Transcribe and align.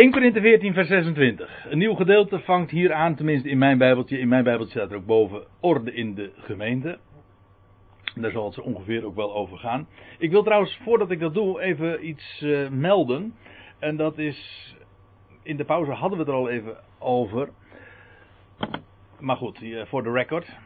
1 0.00 0.10
Korinthe 0.10 0.40
14 0.40 0.74
vers 0.74 0.88
26. 0.88 1.66
Een 1.68 1.78
nieuw 1.78 1.94
gedeelte 1.94 2.38
vangt 2.38 2.70
hier 2.70 2.92
aan, 2.92 3.14
tenminste 3.14 3.48
in 3.48 3.58
mijn 3.58 3.78
bijbeltje. 3.78 4.18
In 4.18 4.28
mijn 4.28 4.44
bijbeltje 4.44 4.78
staat 4.78 4.90
er 4.90 4.96
ook 4.96 5.06
boven 5.06 5.44
orde 5.60 5.92
in 5.94 6.14
de 6.14 6.30
gemeente. 6.36 6.98
Daar 8.14 8.30
zal 8.30 8.44
het 8.44 8.54
zo 8.54 8.60
ongeveer 8.60 9.04
ook 9.04 9.14
wel 9.14 9.34
over 9.34 9.58
gaan. 9.58 9.88
Ik 10.18 10.30
wil 10.30 10.42
trouwens, 10.42 10.78
voordat 10.82 11.10
ik 11.10 11.20
dat 11.20 11.34
doe, 11.34 11.60
even 11.60 12.08
iets 12.08 12.40
uh, 12.42 12.68
melden. 12.68 13.34
En 13.78 13.96
dat 13.96 14.18
is, 14.18 14.74
in 15.42 15.56
de 15.56 15.64
pauze 15.64 15.90
hadden 15.90 16.18
we 16.18 16.24
het 16.24 16.32
er 16.32 16.38
al 16.38 16.48
even 16.48 16.76
over. 16.98 17.48
Maar 19.18 19.36
goed, 19.36 19.64
voor 19.84 20.02
de 20.02 20.12
record. 20.12 20.56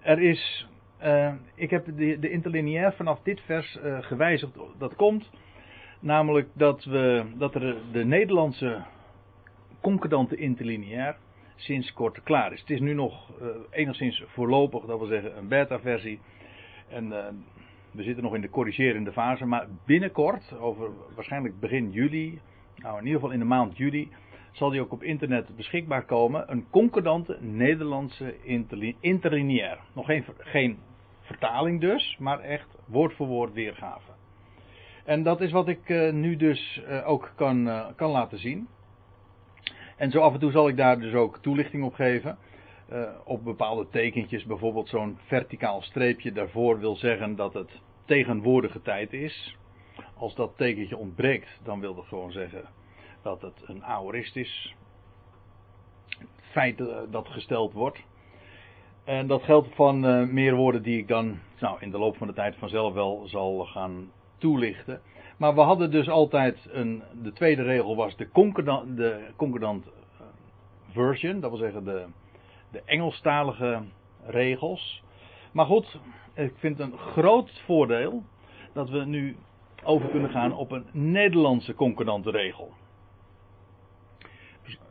Er 0.00 0.20
is, 0.20 0.68
uh, 1.02 1.32
ik 1.54 1.70
heb 1.70 1.84
de, 1.84 2.18
de 2.18 2.30
interlineair 2.30 2.92
vanaf 2.92 3.20
dit 3.22 3.40
vers 3.40 3.78
uh, 3.84 4.02
gewijzigd. 4.02 4.58
Dat 4.78 4.94
komt 4.94 5.30
namelijk 6.04 6.48
dat, 6.52 6.84
we, 6.84 7.24
dat 7.34 7.54
er 7.54 7.76
de 7.92 8.04
Nederlandse 8.04 8.82
concordante 9.80 10.36
interlineair 10.36 11.16
sinds 11.56 11.92
kort 11.92 12.22
klaar 12.22 12.52
is. 12.52 12.60
Het 12.60 12.70
is 12.70 12.80
nu 12.80 12.94
nog 12.94 13.30
uh, 13.42 13.48
enigszins 13.70 14.22
voorlopig, 14.26 14.84
dat 14.84 14.98
wil 14.98 15.08
zeggen 15.08 15.36
een 15.38 15.48
beta-versie. 15.48 16.20
En 16.88 17.06
uh, 17.06 17.26
we 17.90 18.02
zitten 18.02 18.22
nog 18.22 18.34
in 18.34 18.40
de 18.40 18.50
corrigerende 18.50 19.12
fase, 19.12 19.44
maar 19.44 19.66
binnenkort, 19.86 20.58
over 20.58 20.90
waarschijnlijk 21.14 21.60
begin 21.60 21.90
juli, 21.90 22.40
nou 22.76 22.98
in 22.98 23.04
ieder 23.04 23.20
geval 23.20 23.34
in 23.34 23.38
de 23.38 23.44
maand 23.44 23.76
juli, 23.76 24.08
zal 24.52 24.70
die 24.70 24.80
ook 24.80 24.92
op 24.92 25.02
internet 25.02 25.56
beschikbaar 25.56 26.04
komen. 26.04 26.52
Een 26.52 26.66
concordante 26.70 27.38
Nederlandse 27.40 28.34
interlineair. 29.00 29.78
Nog 29.94 30.06
geen, 30.06 30.24
geen 30.38 30.78
vertaling 31.20 31.80
dus, 31.80 32.16
maar 32.18 32.40
echt 32.40 32.76
woord 32.86 33.14
voor 33.14 33.26
woord 33.26 33.52
weergave. 33.52 34.13
En 35.04 35.22
dat 35.22 35.40
is 35.40 35.52
wat 35.52 35.68
ik 35.68 35.88
uh, 35.88 36.12
nu 36.12 36.36
dus 36.36 36.82
uh, 36.88 37.08
ook 37.08 37.32
kan, 37.34 37.66
uh, 37.66 37.86
kan 37.96 38.10
laten 38.10 38.38
zien. 38.38 38.68
En 39.96 40.10
zo 40.10 40.20
af 40.20 40.32
en 40.32 40.38
toe 40.38 40.50
zal 40.50 40.68
ik 40.68 40.76
daar 40.76 40.98
dus 40.98 41.14
ook 41.14 41.38
toelichting 41.38 41.84
op 41.84 41.94
geven. 41.94 42.38
op 43.24 43.44
bepaalde 43.44 43.88
tekentjes, 43.88 44.44
bijvoorbeeld 44.44 44.88
zo'n 44.88 45.18
verticaal 45.26 45.82
streepje 45.82 46.32
daarvoor 46.32 46.78
wil 46.78 46.96
zeggen 46.96 47.36
dat 47.36 47.54
het 47.54 47.80
tegenwoordige 48.04 48.82
tijd 48.82 49.12
is. 49.12 49.56
Als 50.16 50.34
dat 50.34 50.56
tekentje 50.56 50.96
ontbreekt, 50.96 51.60
dan 51.62 51.80
wil 51.80 51.94
dat 51.94 52.04
gewoon 52.04 52.32
zeggen 52.32 52.64
dat 53.22 53.42
het 53.42 53.62
een 53.64 53.84
aorist 53.84 54.36
is. 54.36 54.74
Feit 56.40 56.78
dat 57.10 57.28
gesteld 57.28 57.72
wordt. 57.72 58.02
En 59.04 59.26
dat 59.26 59.42
geldt 59.42 59.74
van 59.74 60.00
meer 60.34 60.54
woorden 60.54 60.82
die 60.82 60.98
ik 60.98 61.08
dan 61.08 61.38
nou, 61.60 61.76
in 61.80 61.90
de 61.90 61.98
loop 61.98 62.16
van 62.16 62.26
de 62.26 62.32
tijd 62.32 62.56
vanzelf 62.56 62.92
wel 62.92 63.22
zal 63.26 63.64
gaan 63.64 64.10
toelichten. 64.44 65.00
Maar 65.36 65.54
we 65.54 65.60
hadden 65.60 65.90
dus 65.90 66.08
altijd 66.08 66.68
een. 66.70 67.02
De 67.22 67.32
tweede 67.32 67.62
regel 67.62 67.96
was 67.96 68.16
de 68.16 68.28
concordant, 68.28 68.96
de 68.96 69.26
concordant 69.36 69.86
version, 70.90 71.40
dat 71.40 71.50
wil 71.50 71.58
zeggen 71.58 71.84
de, 71.84 72.06
de 72.70 72.82
Engelstalige 72.84 73.82
regels. 74.26 75.02
Maar 75.52 75.66
goed, 75.66 76.00
ik 76.34 76.52
vind 76.56 76.78
het 76.78 76.92
een 76.92 76.98
groot 76.98 77.62
voordeel 77.64 78.22
dat 78.72 78.90
we 78.90 79.04
nu 79.04 79.36
over 79.84 80.08
kunnen 80.08 80.30
gaan 80.30 80.52
op 80.52 80.70
een 80.70 80.86
Nederlandse 80.92 81.74
concordante 81.74 82.30
regel. 82.30 82.72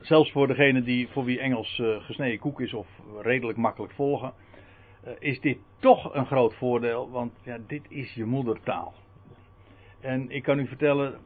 Zelfs 0.02 0.32
voor 0.32 0.48
degene 0.48 0.84
die 0.84 1.08
voor 1.08 1.24
wie 1.24 1.40
Engels 1.40 1.78
uh, 1.78 2.04
gesneden 2.04 2.40
koek 2.40 2.62
is 2.62 2.74
of 2.74 2.88
redelijk 3.22 3.58
makkelijk 3.58 3.94
volgen, 3.94 4.34
uh, 5.06 5.12
is 5.20 5.42
dit 5.42 5.58
toch 5.80 6.14
een 6.14 6.26
groot 6.26 6.56
voordeel, 6.56 7.10
want 7.10 7.34
ja, 7.44 7.58
dit 7.68 7.86
is 7.90 8.14
je 8.14 8.26
moedertaal. 8.26 8.94
En 10.04 10.30
ik 10.30 10.44
kan 10.44 10.60
u 10.60 10.68
vertellen, 10.68 11.20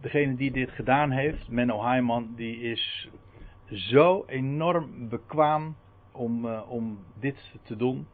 degene 0.00 0.34
die 0.34 0.50
dit 0.50 0.70
gedaan 0.70 1.10
heeft, 1.10 1.48
Menno 1.48 1.82
Heiman, 1.84 2.32
die 2.36 2.60
is 2.60 3.10
zo 3.70 4.24
enorm 4.26 5.08
bekwaam 5.08 5.76
om, 6.12 6.46
uh, 6.46 6.70
om 6.70 6.98
dit 7.20 7.54
te 7.62 7.76
doen. 7.76 8.06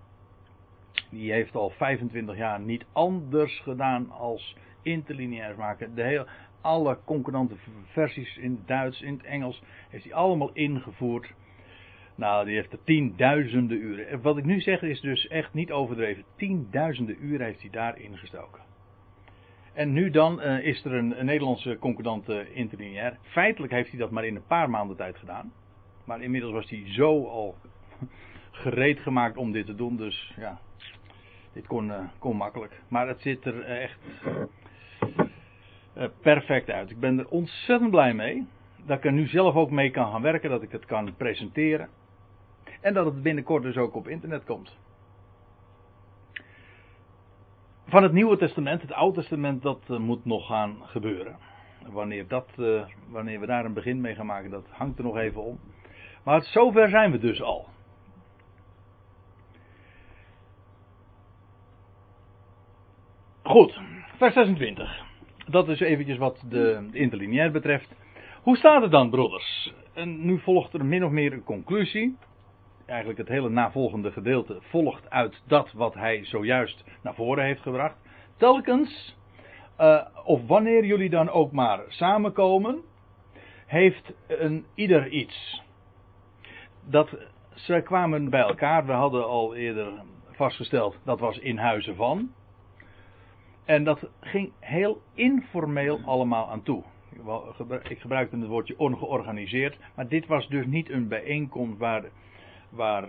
Die 1.11 1.33
heeft 1.33 1.55
al 1.55 1.71
25 1.71 2.37
jaar 2.37 2.61
niet 2.61 2.85
anders 2.93 3.61
gedaan 3.61 4.11
als 4.11 4.57
interlineairs 4.83 5.57
maken. 5.57 5.95
De 5.95 6.03
hele, 6.03 6.27
alle 6.61 6.99
concordante 7.05 7.55
versies 7.85 8.37
in 8.37 8.51
het 8.51 8.67
Duits, 8.67 9.01
in 9.03 9.13
het 9.13 9.25
Engels, 9.25 9.63
heeft 9.89 10.05
hij 10.05 10.15
allemaal 10.15 10.51
ingevoerd. 10.53 11.35
Nou, 12.15 12.45
die 12.45 12.55
heeft 12.55 12.73
er 12.73 12.85
tienduizenden 12.85 13.79
uren. 13.79 14.09
En 14.09 14.21
wat 14.21 14.37
ik 14.37 14.45
nu 14.45 14.61
zeg 14.61 14.83
is 14.83 15.01
dus 15.01 15.27
echt 15.29 15.55
niet 15.55 15.73
overdreven. 15.73 16.25
Tienduizenden 16.37 17.25
uren 17.25 17.47
heeft 17.47 17.61
hij 17.61 17.71
daarin 17.71 18.19
gestoken. 18.19 18.66
En 19.77 19.93
nu 19.93 20.11
dan 20.11 20.43
uh, 20.43 20.67
is 20.67 20.85
er 20.85 20.93
een, 20.93 21.09
Nederlandse 21.09 21.77
concordante 21.79 22.53
interlineair. 22.53 23.17
Feitelijk 23.23 23.73
heeft 23.73 23.91
hij 23.91 23.99
dat 23.99 24.11
maar 24.11 24.25
in 24.25 24.37
een 24.37 24.47
paar 24.47 24.71
maanden 24.71 24.97
tijd 24.97 25.17
gedaan. 25.17 25.53
Maar 26.05 26.23
inmiddels 26.23 26.53
was 26.53 26.71
hij 26.71 26.83
zo 26.87 27.27
al 27.27 27.55
gereed 28.51 29.01
gemaakt 29.01 29.37
om 29.37 29.53
dit 29.53 29.67
te 29.67 29.75
doen. 29.75 29.97
Dus 29.97 30.35
ja, 30.37 30.59
dit 31.53 31.67
kon, 31.67 31.87
uh, 31.87 31.99
kon 32.19 32.37
makkelijk. 32.37 32.81
Maar 32.89 33.09
het 33.09 33.21
zit 33.21 33.45
er 33.45 33.55
uh, 33.55 33.83
echt 33.83 33.99
perfect 36.21 36.71
uit. 36.71 36.91
Ik 36.91 37.01
ben 37.01 37.19
er 37.19 37.29
ontzettend 37.29 37.91
blij 37.91 38.15
mee. 38.15 38.47
Dat 38.87 38.99
ik 38.99 39.05
er 39.05 39.13
nu 39.13 39.27
zelf 39.27 39.55
ook 39.55 39.71
mee 39.71 39.91
kan 39.91 40.13
gaan 40.13 40.23
werken. 40.23 40.51
Dat 40.51 40.63
ik 40.63 40.73
het 40.73 40.87
kan 40.87 41.15
presenteren. 41.17 41.89
En 42.81 42.95
dat 42.95 43.05
het 43.05 43.23
binnenkort 43.23 43.63
dus 43.63 43.77
ook 43.77 43.95
op 43.95 44.09
internet 44.09 44.45
komt 44.45 44.77
van 47.87 48.03
het 48.03 48.13
Nieuwe 48.13 48.37
Testament, 48.37 48.83
het 48.83 48.93
Oude 48.93 49.21
Testament, 49.21 49.63
dat 49.63 49.83
uh, 49.91 49.99
moet 49.99 50.25
nog 50.25 50.47
gaan 50.47 50.77
gebeuren. 50.83 51.37
Wanneer, 51.87 52.29
dat, 52.29 52.49
uh, 52.57 52.83
wanneer 53.09 53.41
we 53.41 53.47
daar 53.47 53.65
een 53.65 53.75
begin 53.75 54.01
mee 54.01 54.15
gaan 54.15 54.27
maken, 54.27 54.51
dat 54.51 54.67
hangt 54.71 54.99
er 54.99 55.05
nog 55.05 55.17
even 55.17 55.43
om. 55.43 55.59
Maar 56.25 56.43
zover 56.43 56.89
zijn 56.89 57.11
we 57.11 57.19
dus 57.19 57.43
al. 57.43 57.67
Goed, 63.43 63.81
vers 64.17 64.35
26. 64.35 65.05
Dat 65.47 65.69
is 65.69 65.81
eventjes 65.81 66.19
wat 66.19 66.45
de, 66.49 66.89
de 66.91 66.99
interlineair 66.99 67.51
betreft. 67.51 67.95
Hoe 68.43 68.57
staat 68.57 68.83
het 68.83 68.91
dan, 68.91 69.11
broeders? 69.11 69.73
En 69.95 70.25
nu 70.25 70.39
volgt 70.39 70.73
er 70.73 70.85
min 70.85 71.05
of 71.05 71.11
meer 71.11 71.33
een 71.33 71.45
conclusie 71.45 72.17
eigenlijk 72.87 73.19
het 73.19 73.29
hele 73.29 73.49
navolgende 73.49 74.13
gedeelte 74.13 74.59
volgt 74.61 75.11
uit 75.11 75.43
dat 75.47 75.73
wat 75.73 75.95
hij 75.95 76.25
zojuist 76.25 76.85
naar 77.03 77.15
voren 77.15 77.45
heeft 77.45 77.63
gebracht. 77.63 77.97
Telkens, 78.37 79.17
uh, 79.81 80.07
of 80.25 80.47
wanneer 80.47 80.85
jullie 80.85 81.11
dan 81.11 81.31
ook 81.31 81.53
maar 81.53 81.81
samenkomen, 81.89 82.83
heeft 83.67 84.13
een 84.27 84.65
ieder 84.75 85.09
iets. 85.09 85.63
Dat 86.85 87.17
ze 87.55 87.81
kwamen 87.85 88.31
bij 88.31 88.41
elkaar, 88.41 88.87
we 88.87 88.93
hadden 88.93 89.27
al 89.27 89.55
eerder 89.55 89.93
vastgesteld, 90.31 90.99
dat 91.05 91.21
was 91.21 91.39
in 91.39 91.59
huizen 91.59 91.97
van. 91.97 92.31
En 93.65 93.85
dat 93.85 94.09
ging 94.21 94.53
heel 94.61 95.01
informeel 95.15 96.01
allemaal 96.05 96.51
aan 96.51 96.63
toe. 96.63 96.83
Ik 97.89 98.01
gebruikte 98.01 98.37
het 98.37 98.49
woordje 98.49 98.79
ongeorganiseerd, 98.79 99.79
maar 99.95 100.09
dit 100.09 100.27
was 100.27 100.49
dus 100.49 100.67
niet 100.67 100.91
een 100.91 101.09
bijeenkomst 101.09 101.79
waar 101.79 102.05
waar, 102.69 103.09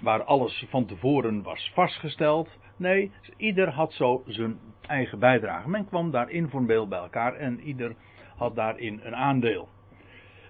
waar 0.00 0.24
alles 0.24 0.66
van 0.68 0.86
tevoren 0.86 1.42
was 1.42 1.70
vastgesteld. 1.74 2.48
Nee, 2.76 3.12
ieder 3.36 3.70
had 3.70 3.92
zo 3.92 4.22
zijn 4.26 4.58
eigen 4.80 5.18
bijdrage. 5.18 5.68
Men 5.68 5.86
kwam 5.86 6.10
daar 6.10 6.30
informeel 6.30 6.88
bij 6.88 6.98
elkaar 6.98 7.34
en 7.34 7.60
ieder 7.60 7.94
had 8.36 8.54
daarin 8.54 9.00
een 9.02 9.16
aandeel. 9.16 9.68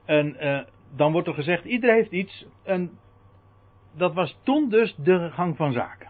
En 0.05 0.37
uh, 0.45 0.61
dan 0.97 1.13
wordt 1.13 1.29
er 1.29 1.35
gezegd, 1.35 1.65
ieder 1.65 1.95
heeft 1.95 2.11
iets. 2.11 2.47
En 2.63 2.99
dat 3.93 4.15
was 4.15 4.39
toen 4.43 4.69
dus 4.69 4.95
de 4.97 5.31
gang 5.31 5.57
van 5.57 5.73
zaken. 5.73 6.09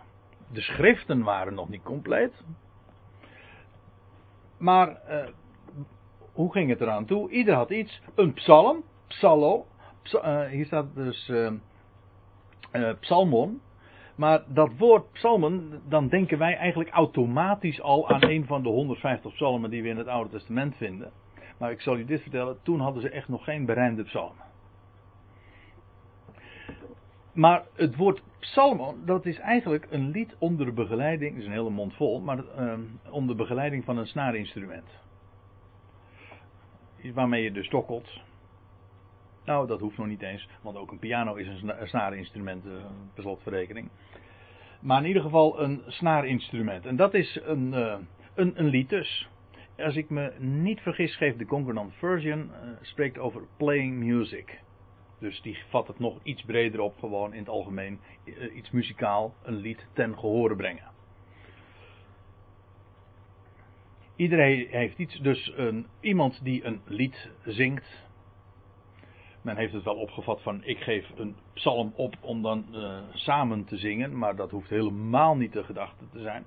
De 0.52 0.60
schriften 0.60 1.22
waren 1.22 1.54
nog 1.54 1.68
niet 1.68 1.82
compleet. 1.82 2.44
Maar 4.58 4.88
uh, 4.88 5.26
hoe 6.32 6.52
ging 6.52 6.68
het 6.70 6.80
eraan 6.80 7.04
toe? 7.04 7.30
Ieder 7.30 7.54
had 7.54 7.70
iets. 7.70 8.00
Een 8.14 8.32
psalm, 8.32 8.84
psallo. 9.06 9.66
Psa 10.02 10.44
uh, 10.44 10.50
hier 10.50 10.66
staat 10.66 10.94
dus 10.94 11.32
psalmon. 13.00 13.60
Maar 14.14 14.42
dat 14.46 14.70
woord 14.78 15.12
psalmen, 15.12 15.82
dan 15.88 16.08
denken 16.08 16.38
wij 16.38 16.56
eigenlijk 16.56 16.90
automatisch 16.90 17.80
al 17.80 18.08
aan 18.08 18.22
een 18.22 18.46
van 18.46 18.62
de 18.62 18.68
150 18.68 19.32
psalmen 19.32 19.70
die 19.70 19.82
we 19.82 19.88
in 19.88 19.96
het 19.96 20.06
Oude 20.06 20.30
Testament 20.30 20.76
vinden. 20.76 21.10
Maar 21.58 21.70
ik 21.70 21.80
zal 21.80 21.96
u 21.96 22.04
dit 22.04 22.22
vertellen, 22.22 22.56
toen 22.62 22.80
hadden 22.80 23.02
ze 23.02 23.10
echt 23.10 23.28
nog 23.28 23.44
geen 23.44 23.64
berijmde 23.64 24.02
psalmen. 24.02 24.44
Maar 27.32 27.64
het 27.74 27.96
woord 27.96 28.22
psalmon, 28.38 29.02
dat 29.04 29.26
is 29.26 29.38
eigenlijk 29.38 29.86
een 29.90 30.10
lied 30.10 30.36
onder 30.38 30.74
begeleiding, 30.74 31.30
dat 31.30 31.40
is 31.40 31.46
een 31.46 31.52
hele 31.52 31.70
mond 31.70 31.94
vol, 31.94 32.20
maar 32.20 32.38
uh, 32.58 32.72
onder 33.10 33.36
begeleiding 33.36 33.84
van 33.84 33.98
een 33.98 34.06
snaarinstrument. 34.06 34.88
Waarmee 37.14 37.42
je 37.42 37.52
dus 37.52 37.68
tokkelt. 37.68 38.20
Nou, 39.44 39.66
dat 39.66 39.80
hoeft 39.80 39.96
nog 39.96 40.06
niet 40.06 40.22
eens, 40.22 40.48
want 40.62 40.76
ook 40.76 40.90
een 40.90 40.98
piano 40.98 41.34
is 41.34 41.46
een 41.46 41.88
snaarinstrument, 41.88 42.66
uh, 42.66 42.72
per 43.14 43.22
slotverrekening. 43.22 43.88
Maar 44.80 45.00
in 45.00 45.06
ieder 45.06 45.22
geval 45.22 45.60
een 45.60 45.82
snaarinstrument. 45.86 46.86
En 46.86 46.96
dat 46.96 47.14
is 47.14 47.40
een, 47.42 47.72
uh, 47.72 47.94
een, 48.34 48.52
een 48.54 48.66
lied 48.66 48.88
dus. 48.88 49.28
als 49.78 49.96
ik 49.96 50.10
me 50.10 50.32
niet 50.38 50.80
vergis, 50.80 51.16
geeft 51.16 51.38
de 51.38 51.46
Concordant 51.46 51.94
Version, 51.94 52.38
uh, 52.38 52.70
spreekt 52.80 53.18
over 53.18 53.42
playing 53.56 53.96
music. 53.96 54.60
Dus 55.18 55.42
die 55.42 55.58
vat 55.68 55.86
het 55.86 55.98
nog 55.98 56.18
iets 56.22 56.42
breder 56.42 56.80
op, 56.80 56.98
gewoon 56.98 57.32
in 57.32 57.38
het 57.38 57.48
algemeen 57.48 58.00
iets 58.54 58.70
muzikaal, 58.70 59.34
een 59.42 59.56
lied 59.56 59.86
ten 59.92 60.18
gehore 60.18 60.56
brengen. 60.56 60.90
Iedereen 64.16 64.66
heeft 64.70 64.98
iets, 64.98 65.20
dus 65.20 65.52
een, 65.56 65.86
iemand 66.00 66.44
die 66.44 66.64
een 66.64 66.80
lied 66.84 67.30
zingt. 67.44 68.08
Men 69.42 69.56
heeft 69.56 69.72
het 69.72 69.84
wel 69.84 69.94
opgevat 69.94 70.42
van 70.42 70.64
ik 70.64 70.78
geef 70.78 71.10
een 71.16 71.36
psalm 71.54 71.92
op 71.96 72.14
om 72.20 72.42
dan 72.42 72.64
uh, 72.72 72.98
samen 73.12 73.64
te 73.64 73.76
zingen, 73.76 74.18
maar 74.18 74.36
dat 74.36 74.50
hoeft 74.50 74.70
helemaal 74.70 75.36
niet 75.36 75.52
de 75.52 75.64
gedachte 75.64 76.04
te 76.12 76.20
zijn. 76.20 76.44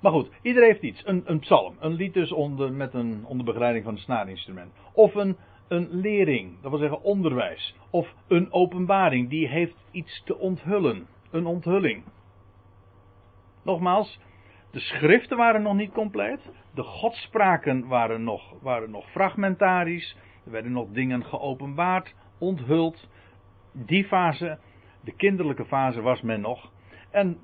Maar 0.00 0.12
goed, 0.12 0.30
iedereen 0.42 0.68
heeft 0.68 0.82
iets. 0.82 1.02
Een, 1.06 1.22
een 1.24 1.38
psalm. 1.38 1.76
Een 1.80 1.92
lied 1.92 2.14
dus 2.14 2.32
onder, 2.32 2.72
met 2.72 2.94
een, 2.94 3.24
onder 3.26 3.46
begeleiding 3.46 3.84
van 3.84 3.94
een 3.94 4.00
snaarinstrument. 4.00 4.72
Of 4.92 5.14
een, 5.14 5.36
een 5.68 5.88
lering, 5.90 6.60
dat 6.62 6.70
wil 6.70 6.80
zeggen 6.80 7.02
onderwijs. 7.02 7.74
Of 7.90 8.14
een 8.28 8.52
openbaring, 8.52 9.28
die 9.28 9.48
heeft 9.48 9.76
iets 9.90 10.22
te 10.24 10.38
onthullen. 10.38 11.06
Een 11.30 11.46
onthulling. 11.46 12.04
Nogmaals, 13.62 14.18
de 14.70 14.80
schriften 14.80 15.36
waren 15.36 15.62
nog 15.62 15.74
niet 15.74 15.92
compleet. 15.92 16.50
De 16.74 16.82
godspraken 16.82 17.86
waren 17.86 18.24
nog, 18.24 18.54
waren 18.60 18.90
nog 18.90 19.10
fragmentarisch. 19.10 20.16
Er 20.46 20.52
werden 20.52 20.72
nog 20.72 20.88
dingen 20.90 21.24
geopenbaard, 21.24 22.14
onthuld. 22.38 23.08
Die 23.72 24.04
fase, 24.04 24.58
de 25.00 25.12
kinderlijke 25.12 25.64
fase, 25.64 26.00
was 26.00 26.22
men 26.22 26.40
nog. 26.40 26.72
En 27.10 27.38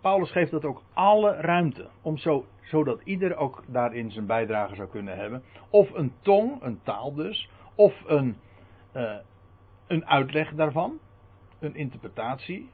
Paulus 0.00 0.30
geeft 0.30 0.50
dat 0.50 0.64
ook 0.64 0.82
alle 0.92 1.32
ruimte. 1.32 1.88
Om 2.02 2.16
zo, 2.16 2.46
zodat 2.62 3.00
ieder 3.04 3.36
ook 3.36 3.64
daarin 3.66 4.10
zijn 4.10 4.26
bijdrage 4.26 4.74
zou 4.74 4.88
kunnen 4.88 5.16
hebben. 5.16 5.42
Of 5.70 5.90
een 5.92 6.12
tong, 6.20 6.62
een 6.62 6.82
taal 6.82 7.14
dus. 7.14 7.50
Of 7.74 8.02
een, 8.06 8.36
uh, 8.96 9.16
een 9.86 10.06
uitleg 10.06 10.54
daarvan. 10.54 10.98
Een 11.58 11.74
interpretatie. 11.74 12.70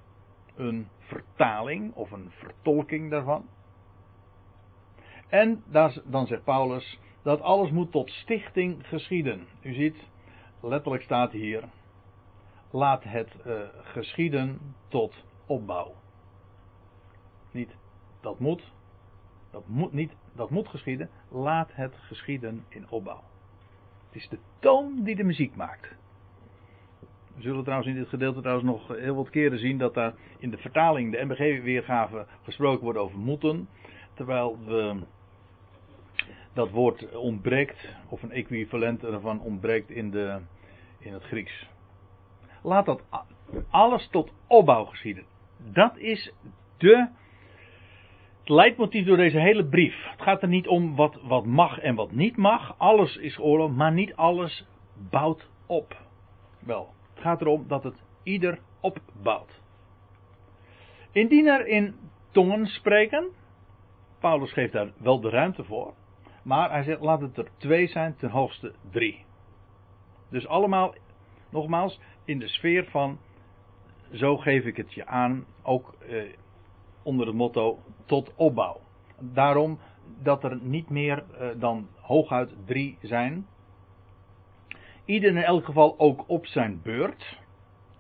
Een 0.55 0.89
vertaling 0.99 1.95
of 1.95 2.11
een 2.11 2.31
vertolking 2.31 3.11
daarvan. 3.11 3.49
En 5.29 5.63
dan 6.05 6.27
zegt 6.27 6.45
Paulus 6.45 6.99
dat 7.23 7.41
alles 7.41 7.71
moet 7.71 7.93
tot 7.93 8.11
stichting 8.11 8.87
geschieden. 8.87 9.47
U 9.63 9.75
ziet, 9.75 9.97
letterlijk 10.61 11.03
staat 11.03 11.33
hier, 11.33 11.65
laat 12.71 13.05
het 13.05 13.37
uh, 13.47 13.61
geschieden 13.83 14.75
tot 14.89 15.25
opbouw. 15.47 15.95
Niet 17.51 17.77
dat 18.21 18.39
moet, 18.39 18.73
dat 19.51 19.69
moet 19.69 19.93
niet, 19.93 20.17
dat 20.35 20.51
moet 20.51 20.69
geschieden, 20.69 21.11
laat 21.29 21.71
het 21.73 21.95
geschieden 21.97 22.65
in 22.69 22.91
opbouw. 22.91 23.23
Het 24.07 24.23
is 24.23 24.29
de 24.29 24.39
toon 24.59 25.03
die 25.03 25.17
de 25.17 25.25
muziek 25.25 25.57
maakt. 25.57 25.97
We 27.35 27.43
zullen 27.43 27.63
trouwens 27.63 27.91
in 27.91 27.97
dit 27.97 28.09
gedeelte 28.09 28.41
trouwens 28.41 28.67
nog 28.67 28.99
heel 28.99 29.15
wat 29.15 29.31
keren 29.31 29.59
zien 29.59 29.79
dat 29.79 29.95
daar 29.95 30.15
in 30.39 30.51
de 30.51 30.59
vertaling, 30.59 31.13
de 31.13 31.25
MBG-weergave, 31.25 32.27
gesproken 32.43 32.85
wordt 32.85 32.99
over 32.99 33.19
moeten. 33.19 33.69
Terwijl 34.15 34.59
we 34.65 34.97
dat 36.53 36.71
woord 36.71 37.17
ontbreekt, 37.17 37.89
of 38.09 38.23
een 38.23 38.33
equivalent 38.33 39.05
ervan 39.05 39.41
ontbreekt 39.41 39.91
in, 39.91 40.11
de, 40.11 40.41
in 40.99 41.13
het 41.13 41.23
Grieks. 41.23 41.69
Laat 42.63 42.87
dat 42.87 43.03
alles 43.71 44.09
tot 44.09 44.33
opbouw 44.47 44.85
geschieden. 44.85 45.25
Dat 45.73 45.97
is 45.97 46.33
de 46.77 47.09
het 48.41 48.49
leidmotief 48.49 49.07
door 49.07 49.17
deze 49.17 49.39
hele 49.39 49.65
brief. 49.65 50.05
Het 50.11 50.23
gaat 50.23 50.43
er 50.43 50.49
niet 50.49 50.69
om 50.69 50.97
wat, 50.97 51.21
wat 51.23 51.47
mag 51.47 51.79
en 51.79 51.95
wat 51.95 52.13
niet 52.13 52.37
mag. 52.37 52.79
Alles 52.79 53.17
is 53.17 53.39
oorlog, 53.39 53.75
maar 53.75 53.93
niet 53.93 54.15
alles 54.15 54.67
bouwt 55.11 55.51
op. 55.67 55.97
Wel, 56.61 56.95
het 57.15 57.23
gaat 57.23 57.41
erom 57.41 57.65
dat 57.69 57.85
het 57.85 58.03
ieder 58.23 58.59
opbouwt. 58.81 59.61
Indien 61.13 61.47
er 61.47 61.67
in 61.67 61.95
tongen 62.31 62.67
spreken, 62.67 63.29
Paulus 64.21 64.53
geeft 64.53 64.73
daar 64.73 64.93
wel 64.97 65.21
de 65.21 65.31
ruimte 65.31 65.65
voor. 65.65 65.95
Maar 66.51 66.71
hij 66.71 66.83
zegt, 66.83 67.01
laat 67.01 67.21
het 67.21 67.39
er 67.39 67.49
twee 67.57 67.87
zijn, 67.87 68.17
ten 68.17 68.31
hoogste 68.31 68.73
drie. 68.91 69.25
Dus 70.29 70.47
allemaal, 70.47 70.95
nogmaals, 71.51 72.01
in 72.25 72.39
de 72.39 72.49
sfeer 72.49 72.85
van, 72.85 73.19
zo 74.13 74.37
geef 74.37 74.65
ik 74.65 74.77
het 74.77 74.95
je 74.95 75.07
aan, 75.07 75.45
ook 75.63 75.95
eh, 76.09 76.23
onder 77.03 77.27
het 77.27 77.37
motto, 77.37 77.79
tot 78.05 78.33
opbouw. 78.35 78.81
Daarom 79.19 79.79
dat 80.23 80.45
er 80.45 80.59
niet 80.63 80.89
meer 80.89 81.25
eh, 81.39 81.49
dan 81.57 81.89
hooguit 82.01 82.55
drie 82.65 82.99
zijn. 83.03 83.47
Ieder 85.05 85.31
in 85.31 85.43
elk 85.43 85.65
geval 85.65 85.95
ook 85.99 86.25
op 86.27 86.47
zijn 86.47 86.81
beurt. 86.83 87.39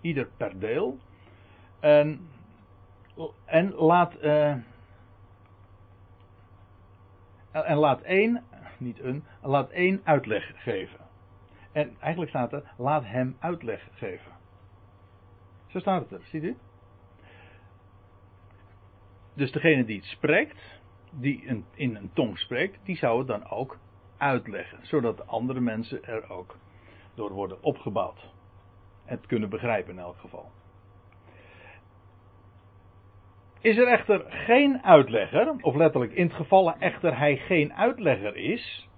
Ieder 0.01 0.29
per 0.37 0.59
deel. 0.59 0.99
En, 1.81 2.29
en 3.45 3.75
laat. 3.75 4.23
Uh, 4.23 4.55
en 7.53 7.77
laat 7.77 8.01
één, 8.01 8.43
niet 8.79 9.01
een, 9.01 9.25
laat 9.43 9.71
één 9.71 10.01
uitleg 10.05 10.53
geven. 10.55 11.01
En 11.73 11.97
eigenlijk 11.99 12.31
staat 12.31 12.53
er, 12.53 12.73
laat 12.77 13.05
hem 13.05 13.37
uitleg 13.39 13.89
geven. 13.93 14.33
Zo 15.67 15.79
staat 15.79 16.03
het 16.03 16.21
er, 16.21 16.27
ziet 16.27 16.43
u? 16.43 16.57
Dus 19.35 19.53
degene 19.53 19.85
die 19.85 19.97
het 19.97 20.07
spreekt, 20.07 20.81
die 21.11 21.65
in 21.75 21.97
een 21.97 22.11
tong 22.13 22.39
spreekt, 22.39 22.79
die 22.85 22.97
zou 22.97 23.19
het 23.19 23.27
dan 23.27 23.51
ook 23.51 23.79
uitleggen. 24.17 24.87
Zodat 24.87 25.17
de 25.17 25.25
andere 25.25 25.61
mensen 25.61 26.05
er 26.05 26.31
ook 26.31 26.57
door 27.15 27.33
worden 27.33 27.63
opgebouwd. 27.63 28.31
Het 29.05 29.27
kunnen 29.27 29.49
begrijpen 29.49 29.93
in 29.93 29.99
elk 29.99 30.19
geval. 30.19 30.51
Is 33.61 33.77
er 33.77 33.87
echter 33.87 34.25
geen 34.29 34.83
uitlegger, 34.83 35.55
of 35.61 35.75
letterlijk 35.75 36.13
in 36.13 36.27
het 36.27 36.35
geval 36.35 36.75
echter 36.79 37.19
hij 37.19 37.37
geen 37.37 37.75
uitlegger 37.75 38.37
is, 38.37 38.89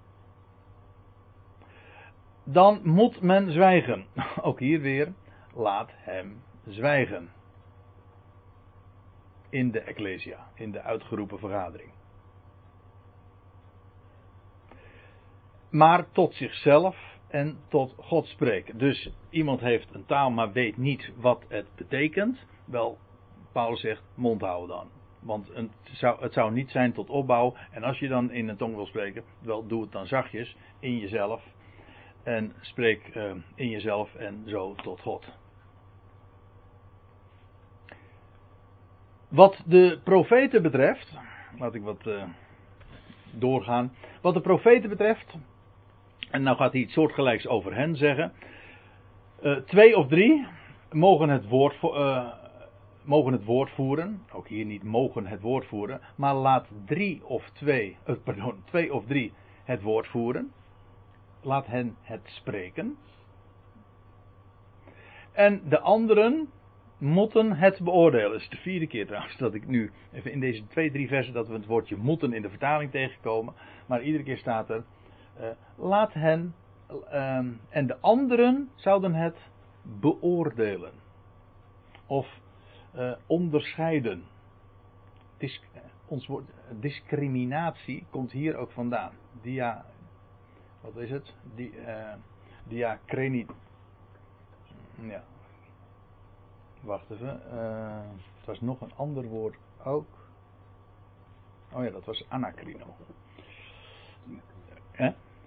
dan 2.43 2.79
moet 2.83 3.21
men 3.21 3.51
zwijgen. 3.51 4.05
Ook 4.41 4.59
hier 4.59 4.81
weer, 4.81 5.13
laat 5.53 5.91
hem 5.95 6.43
zwijgen. 6.67 7.29
In 9.49 9.71
de 9.71 9.79
Ecclesia, 9.79 10.47
in 10.55 10.71
de 10.71 10.81
uitgeroepen 10.81 11.39
vergadering. 11.39 11.91
Maar 15.69 16.11
tot 16.11 16.33
zichzelf 16.33 16.97
en 17.27 17.59
tot 17.67 17.95
God 17.97 18.27
spreken. 18.27 18.77
Dus 18.77 19.13
iemand 19.29 19.59
heeft 19.59 19.93
een 19.93 20.05
taal, 20.05 20.31
maar 20.31 20.51
weet 20.51 20.77
niet 20.77 21.11
wat 21.15 21.45
het 21.47 21.75
betekent. 21.75 22.45
Wel, 22.65 22.97
Paulus 23.53 23.79
zegt, 23.79 24.03
mond 24.15 24.41
houden 24.41 24.75
dan. 24.75 24.87
Want 25.19 25.49
het 25.53 25.69
zou, 25.91 26.21
het 26.21 26.33
zou 26.33 26.51
niet 26.51 26.71
zijn 26.71 26.93
tot 26.93 27.09
opbouw. 27.09 27.55
En 27.71 27.83
als 27.83 27.99
je 27.99 28.07
dan 28.07 28.31
in 28.31 28.47
een 28.47 28.57
tong 28.57 28.75
wil 28.75 28.85
spreken, 28.85 29.23
wel 29.39 29.67
doe 29.67 29.81
het 29.81 29.91
dan 29.91 30.07
zachtjes 30.07 30.55
in 30.79 30.97
jezelf. 30.97 31.43
En 32.23 32.53
spreek 32.61 33.15
uh, 33.15 33.31
in 33.55 33.69
jezelf 33.69 34.15
en 34.15 34.43
zo 34.45 34.75
tot 34.75 35.01
God. 35.01 35.25
Wat 39.27 39.63
de 39.65 39.99
profeten 40.03 40.61
betreft, 40.61 41.17
laat 41.57 41.75
ik 41.75 41.81
wat 41.81 42.07
uh, 42.07 42.23
doorgaan. 43.31 43.93
Wat 44.21 44.33
de 44.33 44.41
profeten 44.41 44.89
betreft, 44.89 45.35
en 46.31 46.43
nou 46.43 46.57
gaat 46.57 46.71
hij 46.71 46.81
iets 46.81 46.93
soortgelijks 46.93 47.47
over 47.47 47.75
hen 47.75 47.95
zeggen. 47.95 48.33
Uh, 49.41 49.57
twee 49.57 49.97
of 49.97 50.07
drie 50.07 50.47
mogen 50.91 51.29
het 51.29 51.47
woord, 51.47 51.75
uh, 51.83 52.27
mogen 53.05 53.33
het 53.33 53.45
woord 53.45 53.71
voeren. 53.71 54.21
Ook 54.31 54.47
hier 54.47 54.65
niet 54.65 54.83
mogen 54.83 55.27
het 55.27 55.41
woord 55.41 55.65
voeren. 55.65 56.01
Maar 56.15 56.35
laat 56.35 56.67
drie 56.85 57.25
of 57.25 57.49
twee, 57.49 57.97
uh, 58.07 58.15
pardon, 58.23 58.63
twee 58.65 58.93
of 58.93 59.05
drie 59.05 59.33
het 59.63 59.81
woord 59.81 60.07
voeren. 60.07 60.51
Laat 61.41 61.65
hen 61.65 61.95
het 62.01 62.21
spreken. 62.23 62.97
En 65.31 65.61
de 65.69 65.79
anderen 65.79 66.49
moeten 66.97 67.55
het 67.55 67.79
beoordelen. 67.83 68.31
Dat 68.31 68.41
is 68.41 68.49
de 68.49 68.57
vierde 68.57 68.87
keer 68.87 69.05
trouwens 69.05 69.37
dat 69.37 69.53
ik 69.53 69.67
nu 69.67 69.91
even 70.11 70.31
in 70.31 70.39
deze 70.39 70.67
twee, 70.67 70.91
drie 70.91 71.07
versen 71.07 71.33
dat 71.33 71.47
we 71.47 71.53
het 71.53 71.65
woordje 71.65 71.95
moeten 71.95 72.33
in 72.33 72.41
de 72.41 72.49
vertaling 72.49 72.91
tegenkomen. 72.91 73.53
Maar 73.85 74.01
iedere 74.01 74.23
keer 74.23 74.37
staat 74.37 74.69
er, 74.69 74.83
uh, 75.39 75.47
laat 75.75 76.13
hen 76.13 76.55
uh, 76.89 77.37
en 77.69 77.87
de 77.87 77.97
anderen 77.99 78.69
zouden 78.75 79.13
het 79.13 79.37
beoordelen. 79.81 80.91
Of 82.05 82.41
uh, 82.95 83.13
onderscheiden. 83.25 84.23
Ons 86.05 86.27
woord, 86.27 86.49
discriminatie 86.79 88.05
komt 88.09 88.31
hier 88.31 88.55
ook 88.55 88.71
vandaan. 88.71 89.11
Dia, 89.41 89.85
wat 90.81 90.95
is 90.95 91.09
het? 91.09 91.33
Di, 91.55 91.71
uh. 92.67 93.45
Ja. 95.01 95.23
Wacht 96.81 97.09
even. 97.09 97.41
Uh, 97.53 98.01
het 98.37 98.45
was 98.45 98.61
nog 98.61 98.81
een 98.81 98.93
ander 98.95 99.23
woord 99.23 99.55
ook. 99.83 100.07
Oh 101.71 101.83
ja, 101.83 101.89
dat 101.89 102.05
was 102.05 102.25
anacrino. 102.29 102.95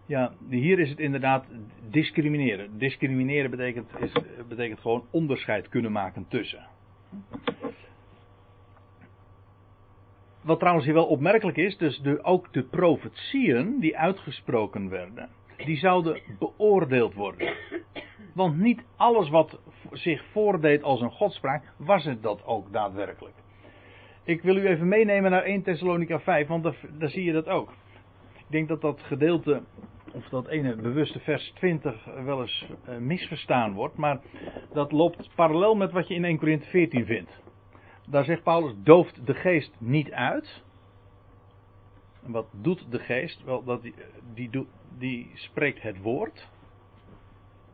Ja, 0.06 0.32
hier 0.48 0.78
is 0.78 0.88
het 0.88 0.98
inderdaad 0.98 1.44
discrimineren. 1.88 2.78
Discrimineren 2.78 3.50
betekent, 3.50 3.90
is, 3.98 4.12
betekent 4.48 4.80
gewoon 4.80 5.06
onderscheid 5.10 5.68
kunnen 5.68 5.92
maken 5.92 6.28
tussen. 6.28 6.66
Wat 10.40 10.58
trouwens 10.58 10.86
hier 10.86 10.94
wel 10.94 11.06
opmerkelijk 11.06 11.56
is, 11.56 11.76
dus 11.76 11.98
de, 11.98 12.25
ook 12.25 12.52
de 12.52 12.62
profetieën 12.62 13.80
die 13.80 13.98
uitgesproken 13.98 14.88
werden, 14.88 15.28
die 15.64 15.76
zouden 15.76 16.20
beoordeeld 16.38 17.14
worden. 17.14 17.54
Want 18.34 18.58
niet 18.58 18.84
alles 18.96 19.28
wat 19.28 19.58
zich 19.92 20.25
voordeed 20.32 20.82
als 20.82 21.00
een 21.00 21.10
godspraak, 21.10 21.72
was 21.76 22.04
het 22.04 22.22
dat 22.22 22.44
ook 22.44 22.72
daadwerkelijk. 22.72 23.34
Ik 24.25 24.42
wil 24.42 24.56
u 24.56 24.66
even 24.66 24.88
meenemen 24.88 25.30
naar 25.30 25.42
1 25.42 25.62
Thessalonica 25.62 26.20
5, 26.20 26.46
want 26.46 26.62
daar, 26.62 26.76
daar 26.98 27.10
zie 27.10 27.25
je 27.25 27.32
dat 27.32 27.48
ook. 27.48 27.70
Ik 28.36 28.46
denk 28.48 28.68
dat 28.68 28.80
dat 28.80 29.02
gedeelte, 29.02 29.62
of 30.16 30.28
dat 30.28 30.49
ene 30.49 30.76
bewuste 30.76 31.20
vers 31.20 31.52
20 31.54 32.04
wel 32.25 32.40
eens 32.40 32.66
uh, 32.88 32.96
misverstaan 32.96 33.73
wordt, 33.73 33.96
maar 33.96 34.20
dat 34.73 34.92
loopt 34.92 35.35
parallel 35.35 35.75
met 35.75 35.92
wat 35.92 36.08
je 36.08 36.14
in 36.14 36.25
1 36.25 36.38
Corinthië 36.38 36.68
14 36.68 37.06
vindt. 37.06 37.40
Daar 38.08 38.25
zegt 38.25 38.42
Paulus, 38.42 38.75
dooft 38.76 39.26
de 39.26 39.35
geest 39.35 39.73
niet 39.78 40.12
uit. 40.12 40.64
En 42.25 42.32
wat 42.32 42.46
doet 42.50 42.90
de 42.90 42.99
geest? 42.99 43.44
Wel, 43.44 43.64
dat 43.64 43.82
die, 43.82 43.94
die, 44.35 44.66
die 44.99 45.30
spreekt 45.35 45.82
het 45.82 46.02
woord. 46.02 46.49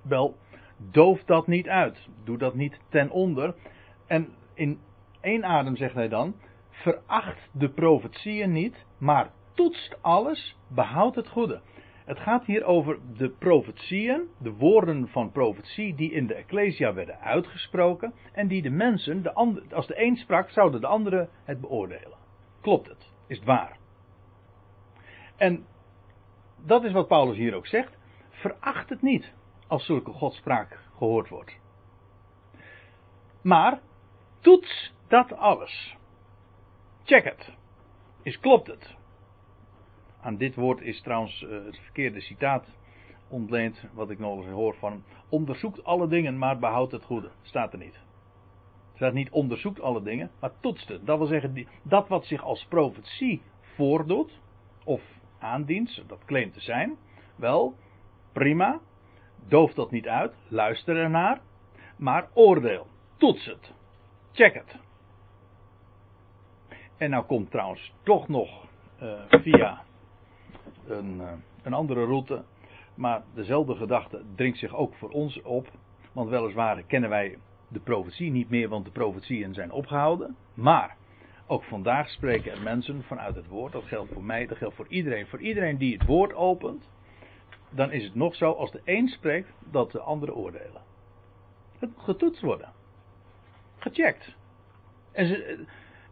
Wel, 0.03 0.37
doof 0.77 1.25
dat 1.25 1.47
niet 1.47 1.69
uit. 1.69 2.09
Doe 2.25 2.39
dat 2.39 2.55
niet 2.55 2.81
ten 2.89 3.11
onder. 3.11 3.55
En 4.07 4.29
in 4.55 4.81
één 5.21 5.45
adem 5.45 5.77
zegt 5.77 5.95
hij 5.95 6.09
dan: 6.09 6.35
veracht 6.71 7.49
de 7.53 7.69
profetieën 7.69 8.53
niet, 8.53 8.85
maar 8.99 9.31
toetst 9.55 9.99
alles, 10.01 10.57
behoud 10.69 11.15
het 11.15 11.29
goede. 11.29 11.61
Het 12.05 12.19
gaat 12.19 12.45
hier 12.45 12.65
over 12.65 12.99
de 13.17 13.31
profetieën, 13.31 14.29
de 14.39 14.53
woorden 14.53 15.09
van 15.09 15.33
profetie 15.33 15.95
die 15.95 16.13
in 16.13 16.27
de 16.27 16.35
Ecclesia 16.35 16.95
werden 16.95 17.21
uitgesproken 17.21 18.15
en 18.33 18.49
die 18.49 18.63
de 18.63 18.71
mensen, 18.71 19.23
de 19.23 19.35
als 19.71 19.87
de 19.87 20.03
een 20.03 20.17
sprak, 20.17 20.51
zouden 20.51 20.81
de 20.81 20.87
andere 20.87 21.29
het 21.45 21.61
beoordelen. 21.61 22.19
Klopt 22.61 22.89
het? 22.89 23.11
Is 23.27 23.37
het 23.37 23.47
waar? 23.47 23.77
En 25.37 25.67
dat 26.65 26.85
is 26.85 26.93
wat 26.93 27.09
Paulus 27.09 27.37
hier 27.37 27.55
ook 27.55 27.67
zegt. 27.67 27.99
Veracht 28.31 28.89
het 28.89 29.03
niet 29.03 29.33
als 29.67 29.85
zulke 29.85 30.13
godspraak 30.13 30.79
gehoord 30.97 31.29
wordt. 31.29 31.57
Maar 33.43 33.81
toets 34.41 34.93
dat 35.09 35.33
alles. 35.33 35.97
Check 37.05 37.25
het. 37.25 37.55
Is 38.23 38.39
klopt 38.39 38.67
het? 38.67 38.97
Aan 40.23 40.37
dit 40.37 40.55
woord 40.55 40.81
is 40.81 41.01
trouwens 41.01 41.43
uh, 41.43 41.65
het 41.65 41.79
verkeerde 41.79 42.21
citaat 42.21 42.67
ontleend, 43.29 43.85
wat 43.93 44.11
ik 44.11 44.19
nog 44.19 44.37
eens 44.37 44.47
hoor 44.47 44.75
van. 44.75 45.05
Onderzoekt 45.29 45.85
alle 45.85 46.09
dingen, 46.09 46.39
maar 46.39 46.59
behoudt 46.59 46.93
het 46.93 47.05
goede. 47.05 47.31
Staat 47.43 47.73
er 47.73 47.79
niet. 47.79 48.01
Staat 48.95 49.13
niet 49.13 49.31
onderzoekt 49.31 49.81
alle 49.81 50.03
dingen, 50.03 50.31
maar 50.41 50.51
toetst 50.61 50.89
het. 50.89 51.07
Dat 51.07 51.19
wil 51.19 51.27
zeggen, 51.27 51.67
dat 51.83 52.09
wat 52.09 52.25
zich 52.27 52.43
als 52.43 52.67
profetie 52.69 53.43
voordoet, 53.61 54.41
of 54.85 55.03
aandient, 55.39 56.03
dat 56.07 56.25
claimt 56.25 56.53
te 56.53 56.61
zijn, 56.61 56.97
wel, 57.37 57.75
prima. 58.33 58.81
Doof 59.49 59.75
dat 59.75 59.91
niet 59.91 60.09
uit, 60.09 60.35
luister 60.49 60.97
ernaar, 60.97 61.41
maar 61.97 62.29
oordeel. 62.35 62.87
Toets 63.17 63.45
het. 63.45 63.73
Check 64.33 64.55
het. 64.55 64.77
En 66.97 67.11
nou 67.11 67.25
komt 67.25 67.51
trouwens 67.51 67.93
toch 68.03 68.29
nog 68.29 68.67
uh, 69.03 69.23
via 69.29 69.83
een, 70.87 71.17
uh, 71.21 71.33
een 71.63 71.73
andere 71.73 72.05
route. 72.05 72.43
Maar 72.95 73.23
dezelfde 73.35 73.75
gedachte 73.75 74.23
dringt 74.35 74.59
zich 74.59 74.75
ook 74.75 74.95
voor 74.95 75.11
ons 75.11 75.43
op. 75.43 75.69
Want 76.13 76.29
weliswaar 76.29 76.83
kennen 76.83 77.11
wij 77.11 77.39
de 77.69 77.81
profetie 77.81 78.31
niet 78.31 78.51
meer, 78.51 78.69
want 78.69 78.85
de 78.85 78.91
profetieën 78.91 79.55
zijn 79.55 79.73
opgehouden. 79.73 80.37
Maar 80.55 80.97
ook 81.47 81.65
vandaag 81.65 82.11
spreken 82.11 82.53
er 82.53 82.63
mensen 82.63 83.03
vanuit 83.03 83.35
het 83.35 83.47
woord. 83.47 83.73
Dat 83.73 83.85
geldt 83.85 84.13
voor 84.13 84.25
mij, 84.25 84.47
dat 84.47 84.59
geldt 84.59 84.75
voor 84.75 84.89
iedereen. 84.89 85.27
Voor 85.27 85.41
iedereen 85.41 85.77
die 85.77 85.99
het 85.99 86.07
woord 86.07 86.35
opent, 86.35 86.91
dan 87.71 87.91
is 87.91 88.05
het 88.05 88.15
nog 88.15 88.35
zo 88.35 88.53
als 88.53 88.71
de 88.71 88.81
een 88.85 89.09
spreekt 89.09 89.53
dat 89.71 89.91
de 89.91 90.01
andere 90.01 90.35
oordelen. 90.35 90.83
Het 91.79 91.91
moet 91.91 92.05
getoetst 92.05 92.43
worden. 92.43 92.73
Gecheckt. 93.79 94.37
En 95.13 95.27
ze, 95.27 95.65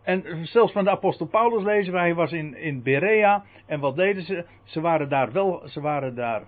en 0.02 0.46
zelfs 0.46 0.72
van 0.72 0.84
de 0.84 0.90
apostel 0.90 1.26
Paulus 1.26 1.64
lezen 1.64 1.92
wij, 1.92 2.02
hij 2.02 2.14
was 2.14 2.32
in, 2.32 2.54
in 2.54 2.82
Berea. 2.82 3.44
En 3.66 3.80
wat 3.80 3.96
deden 3.96 4.22
ze? 4.22 4.44
Ze 4.64 4.80
waren 4.80 5.08
daar 5.08 5.32
wel, 5.32 5.68
ze 5.68 5.80
waren 5.80 6.14
daar 6.14 6.42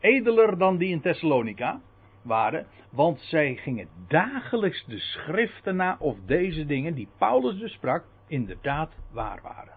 edeler 0.00 0.58
dan 0.58 0.76
die 0.76 0.88
in 0.88 1.00
Thessalonica 1.00 1.80
waren. 2.22 2.66
Want 2.90 3.20
zij 3.20 3.54
gingen 3.54 3.88
dagelijks 4.08 4.84
de 4.84 4.98
schriften 4.98 5.76
na 5.76 5.96
of 5.98 6.16
deze 6.26 6.66
dingen 6.66 6.94
die 6.94 7.08
Paulus 7.18 7.58
dus 7.58 7.72
sprak, 7.72 8.04
inderdaad 8.26 8.92
waar 9.10 9.42
waren. 9.42 9.74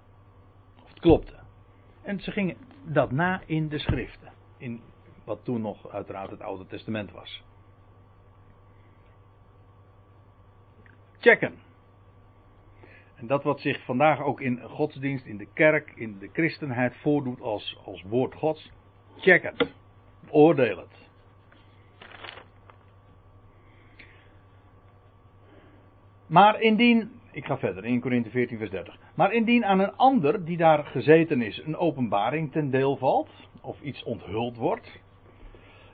Of 0.84 0.90
het 0.90 1.00
klopte. 1.00 1.36
En 2.02 2.20
ze 2.20 2.32
gingen 2.32 2.58
dat 2.84 3.12
na 3.12 3.42
in 3.46 3.68
de 3.70 3.80
schriften. 3.80 4.32
In 4.58 4.82
wat 5.24 5.44
toen 5.44 5.62
nog 5.62 5.90
uiteraard 5.90 6.30
het 6.30 6.42
Oude 6.42 6.66
Testament 6.68 7.12
was. 7.12 7.44
Checken. 11.20 11.65
En 13.16 13.28
dat 13.28 13.44
wat 13.44 13.60
zich 13.60 13.86
vandaag 13.86 14.22
ook 14.22 14.42
in 14.42 14.62
godsdienst, 14.62 15.26
in 15.26 15.38
de 15.38 15.48
kerk, 15.54 15.92
in 15.96 16.18
de 16.20 16.30
christenheid 16.34 16.96
voordoet 16.96 17.42
als, 17.42 17.78
als 17.86 18.04
woord 18.04 18.36
gods, 18.36 18.72
check 19.18 19.44
het. 19.44 19.74
Oordeel 20.30 20.78
het. 20.78 21.04
Maar 26.28 26.62
indien, 26.62 27.12
ik 27.32 27.46
ga 27.46 27.58
verder, 27.58 27.86
in 27.86 28.00
Korinthe 28.00 28.30
14 28.30 28.58
vers 28.58 28.70
30. 28.70 28.98
Maar 29.16 29.34
indien 29.34 29.66
aan 29.66 29.80
een 29.80 29.96
ander 29.96 30.46
die 30.46 30.58
daar 30.58 30.86
gezeten 30.86 31.42
is 31.42 31.62
een 31.66 31.78
openbaring 31.78 32.52
ten 32.52 32.70
deel 32.70 32.98
valt, 32.98 33.30
of 33.62 33.82
iets 33.82 34.04
onthuld 34.04 34.58
wordt, 34.58 35.00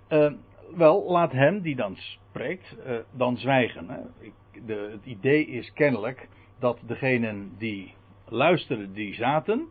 uh, 0.10 0.32
wel, 0.76 1.12
laat 1.12 1.32
hem 1.32 1.62
die 1.62 1.76
dan 1.76 1.96
spreekt, 1.96 2.76
uh, 2.88 2.98
dan 3.12 3.38
zwijgen. 3.38 3.90
Hè. 3.90 4.00
Ik, 4.20 4.34
de, 4.66 4.90
het 4.92 5.06
idee 5.06 5.46
is 5.46 5.74
kennelijk 5.74 6.28
dat 6.62 6.80
degenen 6.86 7.56
die 7.58 7.94
luisterden, 8.26 8.94
die 8.94 9.14
zaten. 9.14 9.68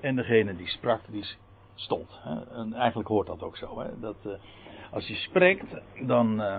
En 0.00 0.16
degene 0.16 0.56
die 0.56 0.68
sprak, 0.68 1.00
die 1.10 1.24
stond. 1.74 2.20
En 2.52 2.72
eigenlijk 2.72 3.08
hoort 3.08 3.26
dat 3.26 3.42
ook 3.42 3.56
zo. 3.56 3.80
Hè? 3.80 4.00
Dat, 4.00 4.16
uh, 4.26 4.32
als 4.90 5.08
je 5.08 5.14
spreekt, 5.14 5.80
dan. 6.02 6.40
Uh, 6.40 6.58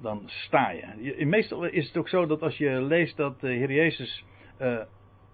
dan 0.00 0.22
sta 0.26 0.70
je. 0.70 1.16
In 1.16 1.28
meestal 1.28 1.64
is 1.64 1.86
het 1.86 1.96
ook 1.96 2.08
zo 2.08 2.26
dat 2.26 2.42
als 2.42 2.56
je 2.56 2.82
leest 2.82 3.16
dat 3.16 3.40
de 3.40 3.48
Heer 3.48 3.72
Jezus 3.72 4.24
uh, 4.60 4.80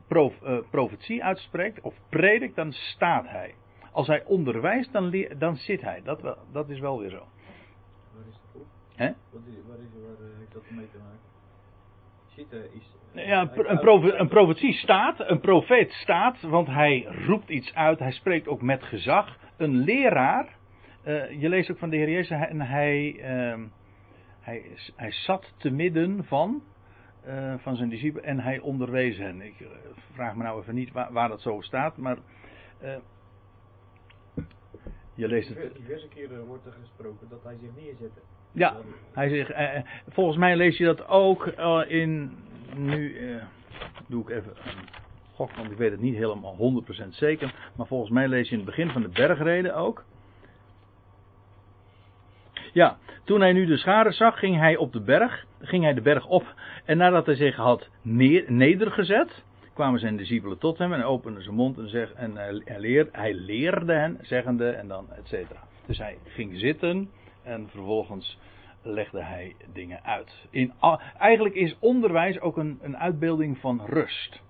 prof, 0.08 0.34
profetie 0.70 1.24
uitspreekt 1.24 1.80
of 1.80 1.94
predikt, 2.08 2.56
dan 2.56 2.72
staat 2.72 3.28
hij. 3.28 3.54
Als 3.92 4.06
hij 4.06 4.24
onderwijst, 4.24 4.92
dan, 4.92 5.26
dan 5.38 5.56
zit 5.56 5.80
hij. 5.80 6.00
Dat, 6.04 6.36
dat 6.52 6.68
is 6.68 6.80
wel 6.80 6.98
weer 6.98 7.10
zo. 7.10 7.26
Hè? 9.00 9.12
Wat 9.30 9.42
is, 9.46 9.54
waar, 9.68 9.78
is, 9.78 9.92
waar 10.02 10.26
uh, 10.26 10.38
heeft 10.38 10.52
dat 10.52 10.70
mee 10.70 10.90
te 10.90 10.98
maken? 10.98 11.28
Ja, 13.12 13.50
een, 13.54 13.78
profe, 13.78 14.14
een 14.14 14.28
profetie 14.28 14.72
staat, 14.72 15.20
een 15.20 15.40
profeet 15.40 15.92
staat, 15.92 16.40
want 16.40 16.66
hij 16.66 17.06
roept 17.26 17.48
iets 17.48 17.74
uit, 17.74 17.98
hij 17.98 18.12
spreekt 18.12 18.48
ook 18.48 18.62
met 18.62 18.82
gezag. 18.82 19.38
Een 19.56 19.76
leraar, 19.76 20.56
uh, 21.04 21.40
je 21.40 21.48
leest 21.48 21.70
ook 21.70 21.78
van 21.78 21.90
de 21.90 21.96
Heer 21.96 22.10
Jezus, 22.10 22.48
en 22.48 22.60
hij, 22.60 23.12
uh, 23.12 23.64
hij, 24.40 24.76
hij 24.96 25.12
zat 25.12 25.54
te 25.56 25.70
midden 25.70 26.24
van, 26.24 26.62
uh, 27.26 27.54
van 27.58 27.76
zijn 27.76 27.88
discipelen 27.88 28.28
en 28.28 28.40
hij 28.40 28.58
onderwees 28.58 29.18
hen. 29.18 29.40
Ik 29.40 29.66
vraag 30.12 30.34
me 30.34 30.42
nou 30.42 30.60
even 30.60 30.74
niet 30.74 30.92
waar, 30.92 31.12
waar 31.12 31.28
dat 31.28 31.40
zo 31.40 31.60
staat, 31.60 31.96
maar 31.96 32.18
je 35.14 35.28
leest 35.28 35.48
het. 35.48 35.74
Diverse 35.74 36.08
keren 36.08 36.46
wordt 36.46 36.66
er 36.66 36.72
gesproken 36.72 37.28
dat 37.28 37.42
hij 37.42 37.56
zich 37.60 37.70
neerzette. 37.76 38.20
Ja, 38.52 38.76
hij 39.12 39.28
zegt, 39.28 39.50
eh, 39.50 39.76
eh, 39.76 39.84
volgens 40.08 40.36
mij 40.36 40.56
lees 40.56 40.76
je 40.76 40.84
dat 40.84 41.08
ook 41.08 41.52
uh, 41.58 41.80
in, 41.86 42.38
nu 42.76 43.18
uh, 43.18 43.42
doe 44.06 44.22
ik 44.22 44.28
even 44.30 44.50
een 44.64 44.88
gok, 45.34 45.52
want 45.52 45.70
ik 45.70 45.76
weet 45.76 45.90
het 45.90 46.00
niet 46.00 46.14
helemaal 46.14 46.82
100% 47.04 47.08
zeker, 47.08 47.54
maar 47.76 47.86
volgens 47.86 48.10
mij 48.10 48.28
lees 48.28 48.46
je 48.46 48.52
in 48.52 48.60
het 48.60 48.66
begin 48.66 48.90
van 48.90 49.02
de 49.02 49.08
bergreden 49.08 49.74
ook. 49.74 50.04
Ja, 52.72 52.98
toen 53.24 53.40
hij 53.40 53.52
nu 53.52 53.66
de 53.66 53.76
scharen 53.76 54.12
zag, 54.12 54.38
ging 54.38 54.56
hij 54.56 54.76
op 54.76 54.92
de 54.92 55.00
berg, 55.00 55.44
ging 55.60 55.82
hij 55.82 55.94
de 55.94 56.00
berg 56.00 56.26
op 56.26 56.54
en 56.84 56.96
nadat 56.96 57.26
hij 57.26 57.34
zich 57.34 57.56
had 57.56 57.88
neer, 58.02 58.44
nedergezet, 58.46 59.44
kwamen 59.74 60.00
zijn 60.00 60.16
discipelen 60.16 60.58
tot 60.58 60.78
hem 60.78 60.92
en 60.92 61.02
openden 61.02 61.42
zijn 61.42 61.54
mond 61.54 61.78
en, 61.78 61.88
zeg, 61.88 62.12
en 62.12 62.36
hij, 62.36 62.62
hij, 62.64 62.80
leer, 62.80 63.08
hij 63.12 63.34
leerde 63.34 63.92
hen, 63.92 64.18
zeggende 64.22 64.70
en 64.70 64.88
dan 64.88 65.06
et 65.12 65.28
cetera. 65.28 65.60
Dus 65.86 65.98
hij 65.98 66.18
ging 66.24 66.58
zitten 66.58 67.10
en 67.50 67.68
vervolgens 67.68 68.38
legde 68.82 69.22
hij 69.22 69.56
dingen 69.72 70.04
uit. 70.04 70.46
In, 70.50 70.72
eigenlijk 71.18 71.54
is 71.54 71.76
onderwijs 71.78 72.40
ook 72.40 72.56
een, 72.56 72.78
een 72.82 72.96
uitbeelding 72.96 73.58
van 73.58 73.84
rust. 73.86 74.40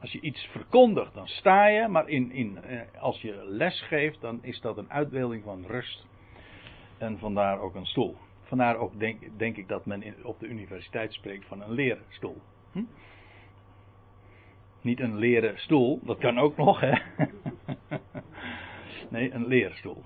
Als 0.00 0.12
je 0.12 0.20
iets 0.20 0.46
verkondigt, 0.46 1.14
dan 1.14 1.26
sta 1.26 1.66
je, 1.66 1.88
maar 1.88 2.08
in, 2.08 2.32
in, 2.32 2.62
eh, 2.62 2.80
als 2.98 3.20
je 3.20 3.44
les 3.48 3.82
geeft, 3.82 4.20
dan 4.20 4.38
is 4.42 4.60
dat 4.60 4.76
een 4.76 4.90
uitbeelding 4.90 5.42
van 5.42 5.64
rust. 5.66 6.06
En 6.98 7.18
vandaar 7.18 7.60
ook 7.60 7.74
een 7.74 7.86
stoel. 7.86 8.16
Vandaar 8.42 8.76
ook 8.76 8.98
denk, 8.98 9.38
denk 9.38 9.56
ik 9.56 9.68
dat 9.68 9.86
men 9.86 10.14
op 10.22 10.40
de 10.40 10.46
universiteit 10.46 11.12
spreekt 11.12 11.46
van 11.46 11.62
een 11.62 11.72
leerstoel. 11.72 12.40
Hm? 12.72 12.82
Niet 14.80 15.00
een 15.00 15.16
leren 15.16 15.58
stoel, 15.58 16.00
dat 16.04 16.18
kan 16.18 16.38
ook 16.38 16.56
nog, 16.56 16.80
hè? 16.80 16.92
nee, 19.10 19.32
een 19.32 19.46
leerstoel. 19.46 20.02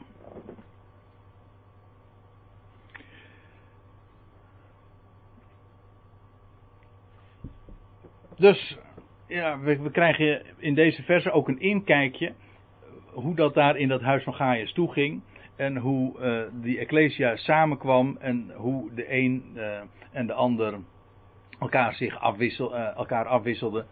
Dus 8.40 8.78
ja, 9.26 9.58
we, 9.58 9.78
we, 9.78 9.90
krijgen 9.90 10.42
in 10.58 10.74
deze 10.74 11.02
verse 11.02 11.30
ook 11.30 11.48
een 11.48 11.60
inkijkje 11.60 12.32
hoe 13.12 13.34
dat 13.34 13.54
daar 13.54 13.76
in 13.76 13.88
dat 13.88 14.00
huis 14.00 14.22
van 14.22 14.34
Gaius 14.34 14.72
toeging. 14.72 15.22
En 15.56 15.76
hoe 15.76 16.20
uh, 16.20 16.62
die 16.62 16.78
Ecclesia 16.78 17.36
samenkwam 17.36 18.16
en 18.20 18.52
hoe 18.56 18.94
de 18.94 19.12
een 19.12 19.52
uh, 19.54 19.80
en 20.12 20.26
de 20.26 20.32
ander 20.32 20.78
elkaar, 21.58 21.94
zich 21.94 22.20
afwissel, 22.20 22.74
elkaar 22.76 23.26
afwisselden. 23.26 23.86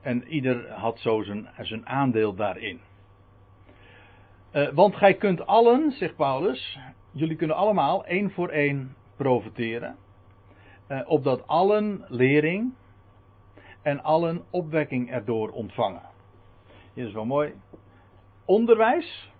En 0.00 0.28
ieder 0.28 0.70
had 0.70 0.98
zo 0.98 1.22
zijn, 1.22 1.48
zijn 1.60 1.86
aandeel 1.86 2.34
daarin. 2.34 2.80
want 4.74 4.96
gij 4.96 5.14
kunt 5.14 5.46
allen, 5.46 5.90
zegt 5.90 6.16
Paulus, 6.16 6.78
jullie 7.10 7.36
kunnen 7.36 7.56
allemaal 7.56 8.06
één 8.06 8.30
voor 8.30 8.48
één 8.48 8.94
profiteren. 9.16 9.96
opdat 11.06 11.46
allen 11.46 12.04
lering, 12.08 12.72
en 13.86 14.02
allen 14.02 14.44
opwekking 14.50 15.10
erdoor 15.10 15.50
ontvangen. 15.50 16.02
Hier 16.94 17.06
is 17.06 17.12
wel 17.12 17.24
mooi. 17.24 17.52
Onderwijs, 18.44 19.32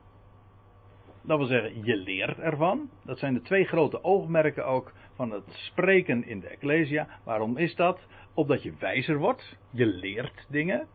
dat 1.23 1.39
wil 1.39 1.47
zeggen, 1.47 1.85
je 1.85 1.97
leert 1.97 2.39
ervan. 2.39 2.91
Dat 3.05 3.19
zijn 3.19 3.35
de 3.35 3.43
twee 3.43 3.65
grote 3.65 4.05
oogmerken 4.05 4.67
ook 4.67 4.93
van 5.15 5.31
het 5.31 5.45
spreken 5.49 6.27
in 6.27 6.41
de 6.41 6.49
Ecclesia. 6.49 7.09
Waarom 7.25 7.57
is 7.57 7.75
dat? 7.75 8.07
Opdat 8.35 8.63
je 8.63 8.73
wijzer 8.79 9.19
wordt. 9.19 9.57
Je 9.71 9.87
leert 9.87 10.47
dingen. 10.49 10.87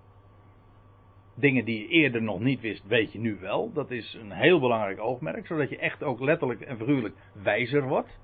Dingen 1.35 1.65
die 1.65 1.79
je 1.79 1.87
eerder 1.87 2.21
nog 2.21 2.39
niet 2.39 2.61
wist, 2.61 2.87
weet 2.87 3.11
je 3.11 3.19
nu 3.19 3.37
wel. 3.39 3.73
Dat 3.73 3.91
is 3.91 4.17
een 4.21 4.31
heel 4.31 4.59
belangrijk 4.59 4.99
oogmerk, 4.99 5.45
zodat 5.45 5.69
je 5.69 5.77
echt 5.77 6.03
ook 6.03 6.19
letterlijk 6.19 6.61
en 6.61 6.77
figuurlijk 6.77 7.15
wijzer 7.43 7.87
wordt. 7.87 8.19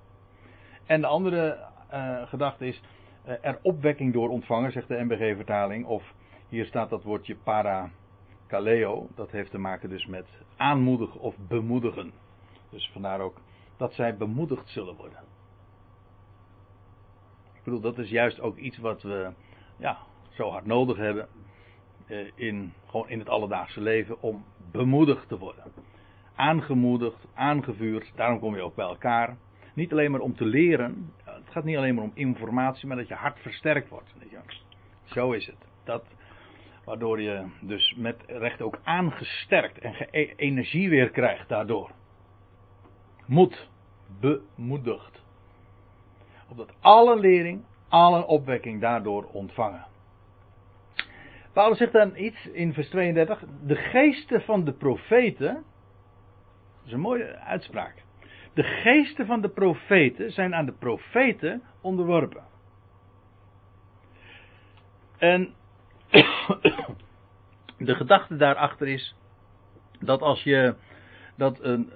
En 0.85 1.01
de 1.01 1.07
andere 1.07 1.57
uh, 1.93 2.27
gedachte 2.27 2.65
is 2.65 2.81
eh, 2.81 2.87
er 3.27 3.59
opwekking 3.61 4.13
door 4.13 4.29
ontvangen, 4.29 4.71
zegt 4.71 4.87
de 4.87 5.03
MBG-vertaling. 5.03 5.85
Of 5.85 6.13
hier 6.49 6.65
staat 6.65 6.89
dat 6.89 7.03
woordje 7.03 7.35
parakaleo. 7.35 9.07
Dat 9.15 9.31
heeft 9.31 9.51
te 9.51 9.57
maken 9.57 9.89
dus 9.89 10.05
met 10.05 10.27
aanmoedigen 10.57 11.19
of 11.19 11.35
bemoedigen. 11.47 12.11
Dus 12.69 12.89
vandaar 12.93 13.19
ook 13.19 13.41
dat 13.77 13.93
zij 13.93 14.17
bemoedigd 14.17 14.69
zullen 14.69 14.95
worden. 14.95 15.19
Ik 17.53 17.63
bedoel, 17.63 17.81
dat 17.81 17.97
is 17.97 18.09
juist 18.09 18.39
ook 18.39 18.57
iets 18.57 18.77
wat 18.77 19.01
we 19.01 19.31
ja, 19.77 19.97
zo 20.29 20.49
hard 20.49 20.65
nodig 20.65 20.97
hebben. 20.97 21.27
Eh, 22.07 22.31
in, 22.35 22.73
gewoon 22.85 23.09
in 23.09 23.19
het 23.19 23.29
alledaagse 23.29 23.81
leven 23.81 24.21
om 24.21 24.43
bemoedigd 24.71 25.27
te 25.27 25.37
worden. 25.37 25.63
Aangemoedigd, 26.35 27.27
aangevuurd, 27.33 28.11
daarom 28.15 28.39
kom 28.39 28.55
je 28.55 28.61
ook 28.61 28.75
bij 28.75 28.85
elkaar. 28.85 29.37
Niet 29.73 29.91
alleen 29.91 30.11
maar 30.11 30.19
om 30.19 30.35
te 30.35 30.45
leren. 30.45 31.11
Gaat 31.57 31.65
niet 31.65 31.77
alleen 31.77 31.95
maar 31.95 32.03
om 32.03 32.11
informatie, 32.13 32.87
maar 32.87 32.97
dat 32.97 33.07
je 33.07 33.13
hart 33.13 33.39
versterkt 33.39 33.89
wordt. 33.89 34.13
Zo 35.03 35.31
is 35.31 35.45
het. 35.45 35.67
Dat, 35.83 36.05
waardoor 36.85 37.21
je 37.21 37.45
dus 37.61 37.95
met 37.95 38.23
recht 38.27 38.61
ook 38.61 38.79
aangesterkt 38.83 39.79
en 39.79 40.07
e- 40.11 40.33
energie 40.35 40.89
weer 40.89 41.09
krijgt 41.09 41.49
daardoor. 41.49 41.91
Moed, 43.25 43.69
bemoedigd. 44.19 45.23
Opdat 46.49 46.73
alle 46.79 47.19
lering, 47.19 47.63
alle 47.87 48.25
opwekking 48.25 48.81
daardoor 48.81 49.23
ontvangen. 49.23 49.85
Paulus 51.53 51.77
zegt 51.77 51.93
dan 51.93 52.15
iets 52.15 52.47
in 52.47 52.73
vers 52.73 52.89
32. 52.89 53.43
De 53.63 53.75
geesten 53.75 54.41
van 54.41 54.63
de 54.63 54.73
profeten. 54.73 55.53
Dat 55.53 56.85
is 56.85 56.91
een 56.91 56.99
mooie 56.99 57.37
uitspraak. 57.37 58.05
De 58.57 58.63
geesten 58.63 59.25
van 59.25 59.41
de 59.41 59.49
profeten 59.49 60.31
zijn 60.31 60.55
aan 60.55 60.65
de 60.65 60.73
profeten 60.73 61.61
onderworpen. 61.81 62.43
En 65.17 65.53
de 67.87 67.95
gedachte 67.95 68.35
daarachter 68.35 68.87
is 68.87 69.15
dat 69.99 70.21
als 70.21 70.43
je 70.43 70.75
dat 71.35 71.63
een, 71.63 71.91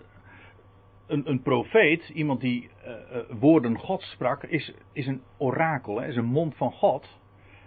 een, 1.07 1.29
een 1.29 1.41
profeet, 1.41 2.09
iemand 2.09 2.41
die 2.41 2.69
uh, 2.85 3.39
woorden 3.39 3.77
God 3.77 4.01
sprak, 4.01 4.43
is, 4.43 4.73
is 4.93 5.07
een 5.07 5.21
orakel, 5.37 6.01
is 6.01 6.15
een 6.15 6.25
mond 6.25 6.55
van 6.55 6.71
God. 6.71 7.19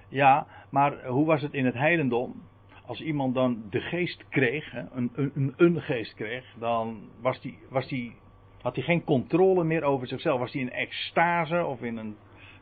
Ja, 0.09 0.47
maar 0.71 1.07
hoe 1.07 1.27
was 1.27 1.43
het 1.43 1.53
in 1.53 1.65
het 1.65 1.75
heidendom? 1.75 2.43
Als 2.87 3.01
iemand 3.01 3.35
dan 3.35 3.63
de 3.71 3.81
geest 3.81 4.29
kreeg, 4.29 4.73
een, 4.93 5.11
een, 5.15 5.55
een 5.57 5.81
geest 5.81 6.15
kreeg, 6.15 6.55
dan 6.59 7.09
was 7.21 7.41
die, 7.41 7.59
was 7.69 7.89
die 7.89 8.23
had 8.65 8.75
hij 8.75 8.85
geen 8.85 9.05
controle 9.05 9.65
meer 9.65 9.83
over 9.83 10.07
zichzelf. 10.07 10.39
Was 10.39 10.53
hij 10.53 10.61
in 10.61 10.73
extase 10.73 11.65
of 11.65 11.83
in 11.83 11.97
een 11.97 12.17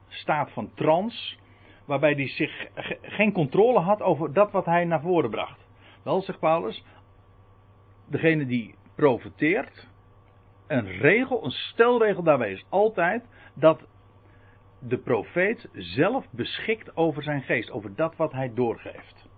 staat 0.09 0.51
van 0.51 0.71
trance. 0.75 1.37
Waarbij 1.85 2.13
hij 2.13 2.29
zich 2.29 2.67
geen 3.03 3.33
controle 3.33 3.79
had 3.79 4.03
over 4.03 4.33
dat 4.33 4.51
wat 4.51 4.65
hij 4.65 4.85
naar 4.85 5.01
voren 5.01 5.31
bracht. 5.31 5.67
Wel, 6.03 6.23
zegt 6.23 6.39
Paulus. 6.39 6.85
Degene 8.07 8.47
die 8.47 8.75
profeteert. 8.95 9.89
Een 10.67 10.87
regel, 10.87 11.45
een 11.45 11.51
stelregel 11.51 12.23
daarbij 12.23 12.53
is 12.53 12.65
altijd 12.69 13.25
dat 13.55 13.87
de 14.79 14.99
profeet 14.99 15.69
zelf 15.73 16.27
beschikt 16.31 16.97
over 16.97 17.23
zijn 17.23 17.43
geest. 17.43 17.71
Over 17.71 17.95
dat 17.95 18.17
wat 18.17 18.33
hij 18.33 18.55
doorgeeft. 18.55 19.29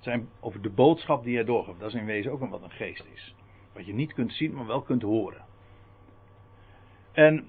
Zijn, 0.00 0.28
over 0.40 0.62
de 0.62 0.70
boodschap 0.70 1.24
die 1.24 1.34
hij 1.34 1.44
doorgeeft. 1.44 1.80
Dat 1.80 1.88
is 1.88 2.00
in 2.00 2.06
wezen 2.06 2.32
ook 2.32 2.40
een 2.40 2.50
wat 2.50 2.62
een 2.62 2.70
geest 2.70 3.04
is. 3.12 3.34
Wat 3.72 3.86
je 3.86 3.94
niet 3.94 4.12
kunt 4.12 4.32
zien, 4.32 4.54
maar 4.54 4.66
wel 4.66 4.82
kunt 4.82 5.02
horen. 5.02 5.50
En 7.12 7.44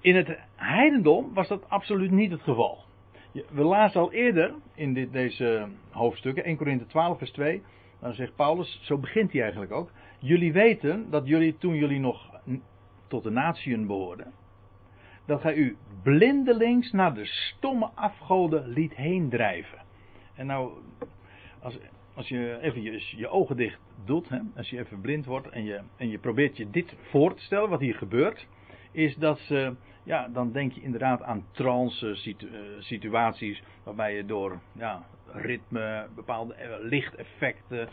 in 0.00 0.16
het 0.16 0.38
heidendom 0.56 1.34
was 1.34 1.48
dat 1.48 1.68
absoluut 1.68 2.10
niet 2.10 2.30
het 2.30 2.42
geval. 2.42 2.84
We 3.32 3.62
lazen 3.62 4.00
al 4.00 4.12
eerder 4.12 4.54
in 4.74 4.94
dit, 4.94 5.12
deze 5.12 5.68
hoofdstukken, 5.90 6.44
1 6.44 6.56
Korinthe 6.56 6.86
12 6.86 7.18
vers 7.18 7.30
2, 7.30 7.62
dan 8.00 8.14
zegt 8.14 8.36
Paulus, 8.36 8.80
zo 8.82 8.98
begint 8.98 9.32
hij 9.32 9.42
eigenlijk 9.42 9.72
ook. 9.72 9.90
Jullie 10.18 10.52
weten 10.52 11.10
dat 11.10 11.26
jullie 11.26 11.58
toen 11.58 11.74
jullie 11.74 12.00
nog 12.00 12.40
tot 13.08 13.22
de 13.22 13.30
natieën 13.30 13.86
behoorden, 13.86 14.32
dat 15.26 15.40
gij 15.40 15.54
u 15.54 15.76
blindelings 16.02 16.92
naar 16.92 17.14
de 17.14 17.26
stomme 17.26 17.90
afgoden 17.94 18.68
liet 18.68 18.94
heen 18.94 19.28
drijven. 19.28 19.78
En 20.34 20.46
nou, 20.46 20.72
als, 21.60 21.78
als 22.14 22.28
je 22.28 22.58
even 22.60 22.82
je, 22.82 23.04
je 23.16 23.28
ogen 23.28 23.56
dicht 23.56 23.80
doet, 24.04 24.28
hè, 24.28 24.38
als 24.56 24.70
je 24.70 24.78
even 24.78 25.00
blind 25.00 25.26
wordt 25.26 25.48
en 25.48 25.64
je, 25.64 25.80
en 25.96 26.08
je 26.08 26.18
probeert 26.18 26.56
je 26.56 26.70
dit 26.70 26.96
voor 27.10 27.34
te 27.34 27.42
stellen, 27.42 27.68
wat 27.68 27.80
hier 27.80 27.94
gebeurt, 27.94 28.46
is 28.92 29.16
dat 29.16 29.38
ze, 29.38 29.74
ja, 30.02 30.28
dan 30.28 30.52
denk 30.52 30.72
je 30.72 30.82
inderdaad 30.82 31.22
aan 31.22 31.44
trance 31.50 32.08
eh, 32.08 32.38
situaties, 32.78 33.62
waarbij 33.84 34.16
je 34.16 34.24
door 34.24 34.60
ja, 34.72 35.02
ritme, 35.26 36.06
bepaalde 36.14 36.54
eh, 36.54 36.70
lichteffecten, 36.80 37.88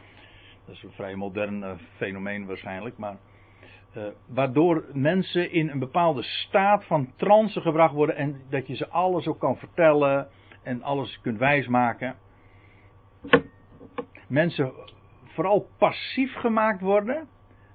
dat 0.65 0.75
is 0.75 0.83
een 0.83 0.91
vrij 0.91 1.15
modern 1.15 1.61
uh, 1.61 1.71
fenomeen 1.95 2.45
waarschijnlijk, 2.45 2.97
maar 2.97 3.17
waardoor 4.27 4.85
mensen 4.93 5.51
in 5.51 5.69
een 5.69 5.79
bepaalde 5.79 6.23
staat 6.23 6.85
van 6.85 7.13
trance 7.15 7.61
gebracht 7.61 7.93
worden 7.93 8.15
en 8.15 8.41
dat 8.49 8.67
je 8.67 8.75
ze 8.75 8.87
alles 8.89 9.27
ook 9.27 9.39
kan 9.39 9.57
vertellen 9.57 10.27
en 10.63 10.83
alles 10.83 11.21
kunt 11.21 11.37
wijsmaken. 11.37 12.15
Mensen 14.27 14.71
vooral 15.23 15.69
passief 15.77 16.33
gemaakt 16.33 16.81
worden, 16.81 17.27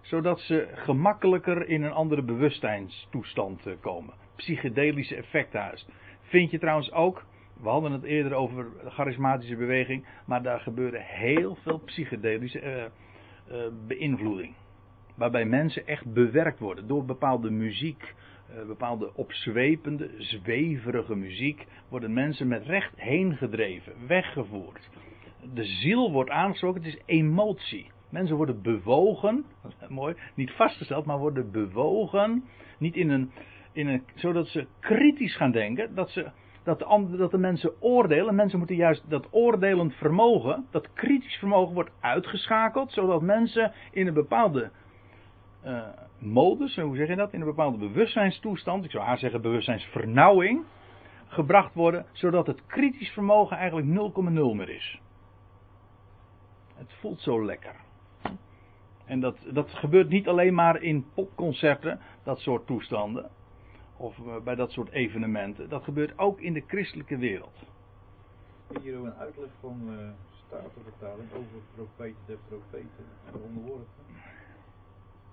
zodat 0.04 0.40
ze 0.40 0.68
gemakkelijker 0.74 1.68
in 1.68 1.82
een 1.82 1.92
andere 1.92 2.22
bewustzijnstoestand 2.22 3.66
eh, 3.66 3.72
komen. 3.80 4.14
Psychedelische 4.36 5.16
effecten 5.16 5.60
juist. 5.60 5.88
Vind 6.20 6.50
je 6.50 6.58
trouwens 6.58 6.92
ook, 6.92 7.24
we 7.62 7.68
hadden 7.68 7.92
het 7.92 8.02
eerder 8.02 8.34
over 8.34 8.66
charismatische 8.86 9.56
beweging, 9.56 10.06
maar 10.26 10.42
daar 10.42 10.60
gebeurde 10.60 11.00
heel 11.00 11.56
veel 11.62 11.78
psychedelische 11.78 12.90
uh, 13.50 13.56
beïnvloeding. 13.86 14.54
Waarbij 15.14 15.44
mensen 15.44 15.86
echt 15.86 16.12
bewerkt 16.12 16.58
worden 16.58 16.86
door 16.86 17.04
bepaalde 17.04 17.50
muziek, 17.50 18.14
bepaalde 18.66 19.14
opzwepende, 19.14 20.10
zweverige 20.18 21.14
muziek, 21.14 21.66
worden 21.88 22.12
mensen 22.12 22.48
met 22.48 22.66
recht 22.66 22.92
heen 22.96 23.36
gedreven, 23.36 23.92
weggevoerd 24.06 24.88
de 25.52 25.64
ziel 25.64 26.12
wordt 26.12 26.30
aangesproken, 26.30 26.82
het 26.82 26.94
is 26.94 27.00
emotie. 27.06 27.86
Mensen 28.14 28.36
worden 28.36 28.62
bewogen, 28.62 29.44
mooi, 29.88 30.14
niet 30.34 30.50
vastgesteld, 30.50 31.04
maar 31.04 31.18
worden 31.18 31.50
bewogen, 31.50 32.44
niet 32.78 32.96
in 32.96 33.10
een, 33.10 33.30
in 33.72 33.88
een, 33.88 34.04
zodat 34.14 34.46
ze 34.46 34.66
kritisch 34.80 35.36
gaan 35.36 35.50
denken, 35.50 35.94
dat 35.94 36.10
ze 36.10 36.30
dat 36.62 36.78
de, 36.78 37.16
dat 37.16 37.30
de 37.30 37.38
mensen 37.38 37.82
oordelen. 37.82 38.34
Mensen 38.34 38.58
moeten 38.58 38.76
juist 38.76 39.10
dat 39.10 39.26
oordelend 39.30 39.94
vermogen, 39.94 40.66
dat 40.70 40.92
kritisch 40.92 41.36
vermogen 41.36 41.74
wordt 41.74 41.90
uitgeschakeld, 42.00 42.92
zodat 42.92 43.22
mensen 43.22 43.72
in 43.90 44.06
een 44.06 44.14
bepaalde 44.14 44.70
uh, 45.64 45.86
modus, 46.18 46.76
hoe 46.76 46.96
zeg 46.96 47.08
je 47.08 47.16
dat, 47.16 47.32
in 47.32 47.40
een 47.40 47.46
bepaalde 47.46 47.78
bewustzijnstoestand, 47.78 48.84
ik 48.84 48.90
zou 48.90 49.04
haar 49.04 49.18
zeggen 49.18 49.42
bewustzijnsvernauwing, 49.42 50.64
gebracht 51.26 51.74
worden, 51.74 52.06
zodat 52.12 52.46
het 52.46 52.66
kritisch 52.66 53.10
vermogen 53.10 53.56
eigenlijk 53.56 54.12
0,0 54.14 54.32
meer 54.32 54.68
is. 54.68 55.00
Het 56.74 56.92
voelt 57.00 57.20
zo 57.20 57.44
lekker. 57.44 57.83
En 59.04 59.20
dat, 59.20 59.36
dat 59.52 59.70
gebeurt 59.70 60.08
niet 60.08 60.28
alleen 60.28 60.54
maar 60.54 60.82
in 60.82 61.06
popconcerten, 61.14 62.00
dat 62.22 62.38
soort 62.38 62.66
toestanden. 62.66 63.30
Of 63.96 64.18
eh, 64.18 64.40
bij 64.44 64.54
dat 64.54 64.70
soort 64.70 64.90
evenementen. 64.90 65.68
Dat 65.68 65.84
gebeurt 65.84 66.18
ook 66.18 66.40
in 66.40 66.52
de 66.52 66.64
christelijke 66.66 67.16
wereld. 67.16 67.56
Hier 68.82 68.94
een 68.94 69.14
uitleg 69.14 69.48
van 69.60 69.80
uh, 69.88 70.08
Statenvertaling 70.46 71.32
over 71.32 71.60
profeten 71.74 72.22
der 72.26 72.38
profeten 72.48 73.04
en 73.26 73.40
onderworpen. 73.42 74.04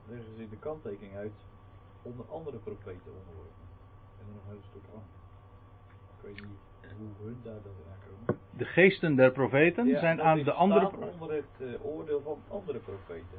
Leggen 0.08 0.36
ze 0.36 0.42
in 0.42 0.50
de 0.50 0.60
kanttekening 0.60 1.16
uit 1.16 1.46
onder 2.02 2.26
andere 2.26 2.58
profeten 2.58 3.12
onderworpen. 3.20 3.66
En 4.20 4.26
dan 4.26 4.36
nog 4.36 4.44
een 4.44 4.52
heel 4.52 4.70
stuk 4.70 4.84
aan. 4.96 5.04
Ik 6.18 6.22
weet 6.22 6.48
niet 6.48 6.60
hoe 6.98 7.28
hun 7.28 7.38
daar 7.44 7.62
dan 7.64 7.74
aankomen. 7.92 8.42
De 8.58 8.66
geesten 8.66 9.16
der 9.16 9.32
profeten 9.32 10.00
zijn 10.00 10.22
aan 10.22 10.44
de 10.44 10.52
andere. 10.52 10.92
onder 11.12 11.32
het 11.32 11.46
uh, 11.60 11.86
oordeel 11.86 12.22
van 12.22 12.38
andere 12.48 12.80
profeten 12.80 13.38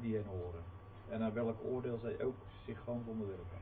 die 0.00 0.14
hen 0.14 0.24
horen. 0.24 0.62
En 1.08 1.22
aan 1.22 1.32
welk 1.32 1.56
oordeel 1.64 1.98
zij 1.98 2.24
ook 2.24 2.34
zich 2.66 2.80
gewoon 2.84 3.02
onderwerpen. 3.06 3.56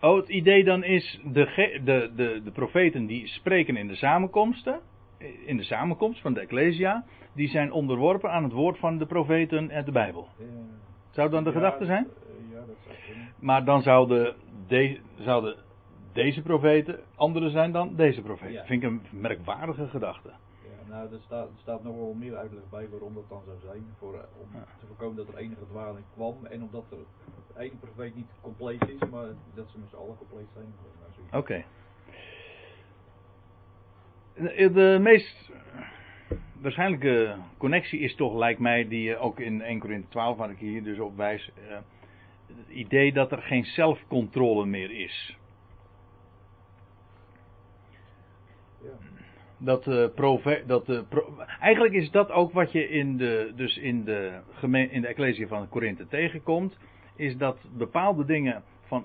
Oh, 0.00 0.16
het 0.16 0.28
idee 0.28 0.64
dan 0.64 0.84
is, 0.84 1.20
de, 1.24 1.80
de, 1.84 2.10
de, 2.16 2.40
de 2.44 2.50
profeten 2.50 3.06
die 3.06 3.26
spreken 3.26 3.76
in 3.76 3.88
de 3.88 3.94
samenkomsten, 3.94 4.80
in 5.46 5.56
de 5.56 5.62
samenkomst 5.62 6.20
van 6.20 6.34
de 6.34 6.40
Ecclesia, 6.40 7.04
die 7.32 7.48
zijn 7.48 7.72
onderworpen 7.72 8.30
aan 8.30 8.42
het 8.42 8.52
woord 8.52 8.78
van 8.78 8.98
de 8.98 9.06
profeten 9.06 9.70
en 9.70 9.84
de 9.84 9.92
Bijbel. 9.92 10.28
Zou 11.10 11.30
dan 11.30 11.44
de 11.44 11.52
gedachte 11.52 11.84
zijn? 11.84 12.04
Eh, 12.04 12.52
ja, 12.52 12.66
dat 12.66 12.76
zou 12.84 12.96
kunnen. 13.06 13.32
Maar 13.38 13.64
dan 13.64 13.82
zouden, 13.82 14.34
de, 14.66 14.98
zouden 15.18 15.56
deze 16.12 16.42
profeten 16.42 17.00
andere 17.14 17.50
zijn 17.50 17.72
dan 17.72 17.96
deze 17.96 18.22
profeten. 18.22 18.52
Ja. 18.52 18.64
Vind 18.64 18.82
ik 18.82 18.88
een 18.88 19.02
merkwaardige 19.10 19.86
gedachte. 19.86 20.30
Nou, 20.90 21.12
er 21.12 21.20
staat, 21.24 21.48
staat 21.60 21.82
nog 21.82 21.96
wel 21.96 22.14
meer 22.14 22.36
uitleg 22.36 22.62
bij 22.70 22.88
waarom 22.88 23.14
dat 23.14 23.28
dan 23.28 23.42
zou 23.44 23.58
zijn. 23.64 23.84
Voor, 23.98 24.14
eh, 24.14 24.20
om 24.40 24.48
te 24.80 24.86
voorkomen 24.86 25.16
dat 25.16 25.28
er 25.28 25.36
enige 25.36 25.66
dwaling 25.68 26.04
kwam. 26.14 26.46
En 26.46 26.62
omdat 26.62 26.84
er 26.90 26.98
één 27.60 27.78
profeet 27.78 28.14
niet 28.14 28.30
compleet 28.40 28.88
is, 28.88 29.08
maar 29.10 29.26
dat 29.54 29.68
ze 29.70 29.78
met 29.78 29.88
z'n 29.88 29.96
allen 29.96 30.16
compleet 30.18 30.48
zijn. 30.54 30.66
Oké. 31.26 31.36
Okay. 31.36 31.64
De, 34.34 34.70
de, 34.72 34.98
meest 35.00 35.50
waarschijnlijke 36.60 37.36
connectie 37.56 38.00
is 38.00 38.14
toch, 38.14 38.34
lijkt 38.34 38.60
mij, 38.60 38.88
die 38.88 39.16
ook 39.16 39.40
in 39.40 39.62
1 39.62 39.78
Corinthië 39.78 40.08
12, 40.08 40.36
waar 40.36 40.50
ik 40.50 40.58
hier 40.58 40.82
dus 40.82 40.98
op 40.98 41.16
wijs. 41.16 41.50
Uh, 41.68 41.78
het 42.46 42.68
idee 42.68 43.12
dat 43.12 43.32
er 43.32 43.42
geen 43.42 43.64
zelfcontrole 43.64 44.66
meer 44.66 44.90
is. 44.90 45.38
Dat 49.60 50.14
profe, 50.14 50.62
dat 50.66 50.86
de 50.86 51.04
eigenlijk 51.60 51.94
is 51.94 52.10
dat 52.10 52.30
ook 52.30 52.52
wat 52.52 52.72
je 52.72 52.88
in 52.88 53.16
de, 53.16 53.52
dus 53.56 53.76
in 53.76 54.04
de, 54.04 54.40
gemeen, 54.52 54.90
in 54.90 55.00
de 55.00 55.06
Ecclesia 55.06 55.46
van 55.46 55.68
Korinthe 55.68 56.06
tegenkomt. 56.06 56.78
Is 57.16 57.36
dat 57.36 57.58
bepaalde 57.76 58.24
dingen 58.24 58.62
van, 58.86 59.04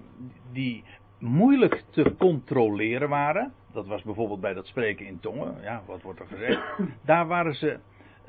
die 0.51 0.83
moeilijk 1.19 1.83
te 1.89 2.15
controleren 2.17 3.09
waren. 3.09 3.53
Dat 3.73 3.87
was 3.87 4.03
bijvoorbeeld 4.03 4.41
bij 4.41 4.53
dat 4.53 4.67
spreken 4.67 5.05
in 5.05 5.19
tongen. 5.19 5.55
Ja, 5.61 5.81
wat 5.85 6.01
wordt 6.01 6.19
er 6.19 6.27
gezegd? 6.27 6.61
Daar 7.05 7.27
waren 7.27 7.55
ze 7.55 7.79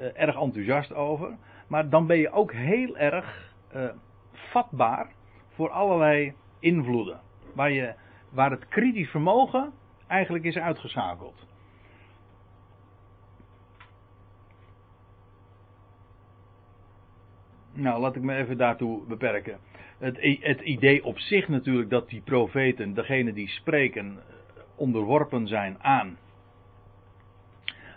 uh, 0.01 0.07
erg 0.15 0.41
enthousiast 0.41 0.95
over. 0.95 1.37
Maar 1.69 1.89
dan 1.89 2.07
ben 2.07 2.19
je 2.19 2.31
ook 2.31 2.53
heel 2.53 2.97
erg 2.97 3.55
vatbaar 4.33 5.11
voor 5.49 5.71
allerlei 5.71 6.35
invloeden. 6.59 7.21
Waar, 7.55 7.71
je, 7.71 7.95
waar 8.31 8.51
het 8.51 8.69
kritisch 8.69 9.11
vermogen 9.11 9.73
eigenlijk 10.07 10.45
is 10.45 10.57
uitgeschakeld. 10.57 11.46
Nou, 17.77 18.01
laat 18.01 18.17
ik 18.17 18.23
me 18.23 18.37
even 18.37 18.57
daartoe 18.57 19.07
beperken. 19.07 19.59
Het, 19.99 20.39
het 20.41 20.61
idee 20.61 21.05
op 21.05 21.19
zich 21.19 21.49
natuurlijk 21.49 21.91
dat 21.91 22.09
die 22.09 22.21
profeten, 22.21 22.95
degene 22.95 23.33
die 23.33 23.49
spreken, 23.49 24.07
eh, 24.19 24.63
onderworpen 24.77 25.47
zijn 25.47 25.83
aan 25.83 26.19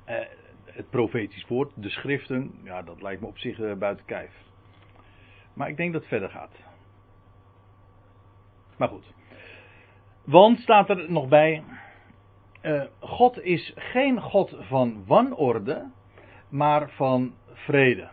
eh, 0.05 0.17
het 0.65 0.89
profetisch 0.89 1.47
woord, 1.47 1.71
de 1.75 1.89
schriften, 1.89 2.51
ja, 2.63 2.81
dat 2.81 3.01
lijkt 3.01 3.21
me 3.21 3.27
op 3.27 3.37
zich 3.37 3.59
uh, 3.59 3.73
buiten 3.73 4.05
kijf. 4.05 4.31
Maar 5.53 5.69
ik 5.69 5.77
denk 5.77 5.91
dat 5.91 6.01
het 6.01 6.09
verder 6.09 6.29
gaat. 6.29 6.51
Maar 8.77 8.87
goed. 8.87 9.13
Want 10.23 10.59
staat 10.59 10.89
er 10.89 11.11
nog 11.11 11.27
bij, 11.27 11.63
uh, 12.61 12.83
God 12.99 13.41
is 13.41 13.73
geen 13.75 14.21
God 14.21 14.55
van 14.59 15.05
wanorde, 15.05 15.91
maar 16.49 16.89
van 16.89 17.33
vrede. 17.53 18.09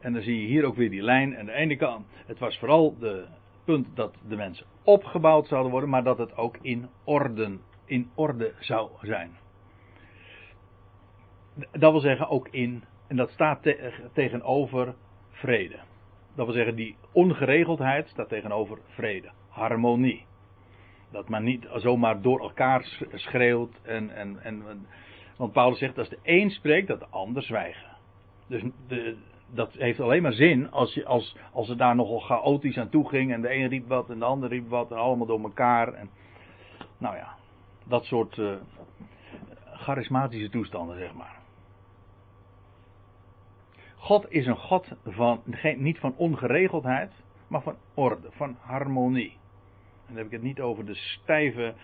En 0.00 0.12
dan 0.12 0.22
zie 0.22 0.40
je 0.40 0.46
hier 0.46 0.64
ook 0.64 0.76
weer 0.76 0.90
die 0.90 1.02
lijn. 1.02 1.34
En 1.34 1.46
de 1.46 1.52
ene 1.52 1.76
kant, 1.76 2.06
het 2.26 2.38
was 2.38 2.58
vooral 2.58 2.96
het 3.00 3.28
punt 3.64 3.96
dat 3.96 4.14
de 4.28 4.36
mensen 4.36 4.66
opgebouwd 4.84 5.46
zouden 5.46 5.70
worden, 5.70 5.90
maar 5.90 6.04
dat 6.04 6.18
het 6.18 6.36
ook 6.36 6.56
in 6.62 6.88
orde, 7.04 7.58
in 7.84 8.10
orde 8.14 8.52
zou 8.58 8.90
zijn. 9.00 9.30
Dat 11.72 11.92
wil 11.92 12.00
zeggen 12.00 12.28
ook 12.28 12.48
in, 12.48 12.84
en 13.06 13.16
dat 13.16 13.30
staat 13.30 13.74
tegenover 14.12 14.94
vrede. 15.30 15.78
Dat 16.34 16.46
wil 16.46 16.54
zeggen, 16.54 16.76
die 16.76 16.96
ongeregeldheid 17.12 18.08
staat 18.08 18.28
tegenover 18.28 18.78
vrede, 18.88 19.30
harmonie. 19.48 20.24
Dat 21.10 21.28
men 21.28 21.44
niet 21.44 21.68
zomaar 21.74 22.20
door 22.22 22.40
elkaar 22.40 23.06
schreeuwt. 23.12 23.80
En, 23.82 24.10
en, 24.10 24.42
en, 24.42 24.86
want 25.36 25.52
Paulus 25.52 25.78
zegt, 25.78 25.98
als 25.98 26.08
de 26.08 26.18
een 26.22 26.50
spreekt, 26.50 26.88
dat 26.88 27.00
de 27.00 27.06
ander 27.10 27.42
zwijgen. 27.42 27.96
Dus 28.46 28.62
de, 28.88 29.16
dat 29.54 29.72
heeft 29.72 30.00
alleen 30.00 30.22
maar 30.22 30.32
zin 30.32 30.70
als, 30.70 30.94
je, 30.94 31.06
als, 31.06 31.36
als 31.52 31.68
het 31.68 31.78
daar 31.78 31.94
nogal 31.94 32.20
chaotisch 32.20 32.78
aan 32.78 32.88
toe 32.88 33.08
ging. 33.08 33.32
En 33.32 33.40
de 33.40 33.54
een 33.54 33.68
riep 33.68 33.88
wat 33.88 34.10
en 34.10 34.18
de 34.18 34.24
ander 34.24 34.48
riep 34.48 34.68
wat. 34.68 34.90
En 34.90 34.96
allemaal 34.96 35.26
door 35.26 35.42
elkaar. 35.42 35.92
En, 35.92 36.10
nou 36.98 37.16
ja, 37.16 37.34
dat 37.84 38.04
soort 38.04 38.36
uh, 38.36 38.54
charismatische 39.72 40.50
toestanden, 40.50 40.98
zeg 40.98 41.14
maar. 41.14 41.38
God 43.96 44.32
is 44.32 44.46
een 44.46 44.56
God 44.56 44.88
van, 45.04 45.42
niet 45.76 45.98
van 45.98 46.14
ongeregeldheid, 46.16 47.12
maar 47.48 47.62
van 47.62 47.76
orde, 47.94 48.28
van 48.30 48.56
harmonie. 48.60 49.30
En 49.30 50.06
dan 50.06 50.16
heb 50.16 50.26
ik 50.26 50.32
het 50.32 50.42
niet 50.42 50.60
over 50.60 50.86
de 50.86 50.94
stijve 50.94 51.74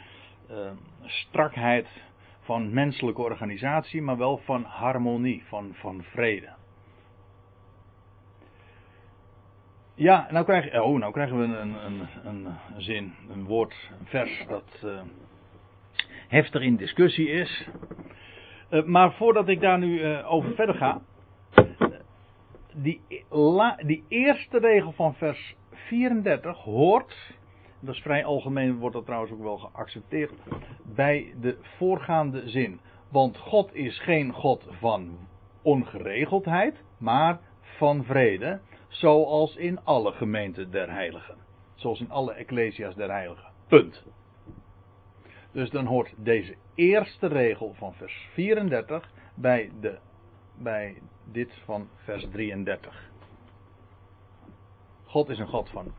uh, 0.51 0.71
strakheid 1.05 1.87
van 2.41 2.73
menselijke 2.73 3.23
organisatie, 3.23 4.03
maar 4.03 4.17
wel 4.17 4.39
van 4.39 4.63
harmonie, 4.65 5.45
van, 5.47 5.71
van 5.75 6.03
vrede. 6.03 6.56
Ja, 9.99 10.27
nou, 10.31 10.45
krijg, 10.45 10.81
oh, 10.81 10.99
nou 10.99 11.13
krijgen 11.13 11.39
we 11.39 11.45
een, 11.45 11.85
een, 11.85 12.09
een, 12.25 12.47
zin, 12.77 13.15
een 13.29 13.45
woord, 13.45 13.75
een 14.01 14.07
vers 14.07 14.45
dat 14.49 14.81
uh, 14.85 15.01
heftig 16.29 16.63
in 16.63 16.77
discussie 16.77 17.29
is. 17.29 17.69
Uh, 18.71 18.85
maar 18.85 19.13
voordat 19.13 19.49
ik 19.49 19.61
daar 19.61 19.79
nu 19.79 20.17
over 20.23 20.55
verder 20.55 20.75
ga, 20.75 21.01
die, 22.75 23.01
la, 23.31 23.79
die 23.87 24.05
eerste 24.09 24.59
regel 24.59 24.93
van 24.93 25.15
vers 25.15 25.55
34 25.71 26.59
hoort, 26.59 27.35
dat 27.81 27.95
is 27.95 28.01
vrij 28.01 28.25
algemeen, 28.25 28.79
wordt 28.79 28.95
dat 28.95 29.05
trouwens 29.05 29.33
ook 29.33 29.43
wel 29.43 29.59
geaccepteerd, 29.59 30.33
bij 30.95 31.35
de 31.41 31.59
voorgaande 31.61 32.49
zin. 32.49 32.81
Want 33.11 33.39
God 33.39 33.75
is 33.75 33.99
geen 33.99 34.33
God 34.33 34.67
van 34.71 35.19
ongeregeldheid, 35.63 36.85
maar 36.99 37.41
van 37.61 38.05
vrede 38.05 38.61
zoals 38.89 39.57
in 39.57 39.85
alle 39.85 40.13
gemeenten 40.13 40.71
der 40.71 40.91
heiligen. 40.91 41.37
Zoals 41.75 42.01
in 42.01 42.11
alle 42.11 42.33
ecclesia's 42.33 42.95
der 42.95 43.11
heiligen. 43.11 43.51
Punt. 43.67 44.05
Dus 45.53 45.71
dan 45.71 45.87
hoort 45.87 46.15
deze 46.17 46.57
eerste 46.75 47.27
regel 47.27 47.75
van 47.75 47.95
vers 47.95 48.29
34 48.33 49.11
bij, 49.35 49.71
de, 49.81 49.99
bij 50.59 51.03
dit 51.33 51.59
van 51.65 51.89
vers 51.95 52.27
33. 52.31 53.11
God 55.05 55.29
is 55.29 55.39
een 55.39 55.49
God 55.49 55.71
van 55.71 55.95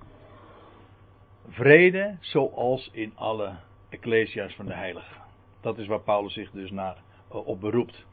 vrede, 1.48 2.18
zoals 2.20 2.90
in 2.92 3.12
alle 3.16 3.56
ecclesia's 3.90 4.56
van 4.56 4.66
de 4.66 4.74
heiligen. 4.74 5.22
Dat 5.62 5.78
is 5.78 5.88
waar 5.88 6.02
Paulus 6.02 6.34
zich 6.34 6.52
dus 6.52 6.72
naar 6.72 6.98
uh, 7.32 7.48
op 7.48 7.60
beroept. 7.60 8.06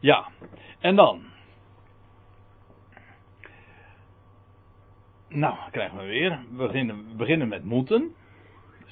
Ja, 0.00 0.28
en 0.78 0.96
dan 0.96 1.22
Nou, 5.32 5.56
krijgen 5.70 5.98
we 5.98 6.04
weer. 6.04 6.38
We 6.50 6.56
beginnen, 6.56 7.16
beginnen 7.16 7.48
met 7.48 7.64
moeten. 7.64 8.14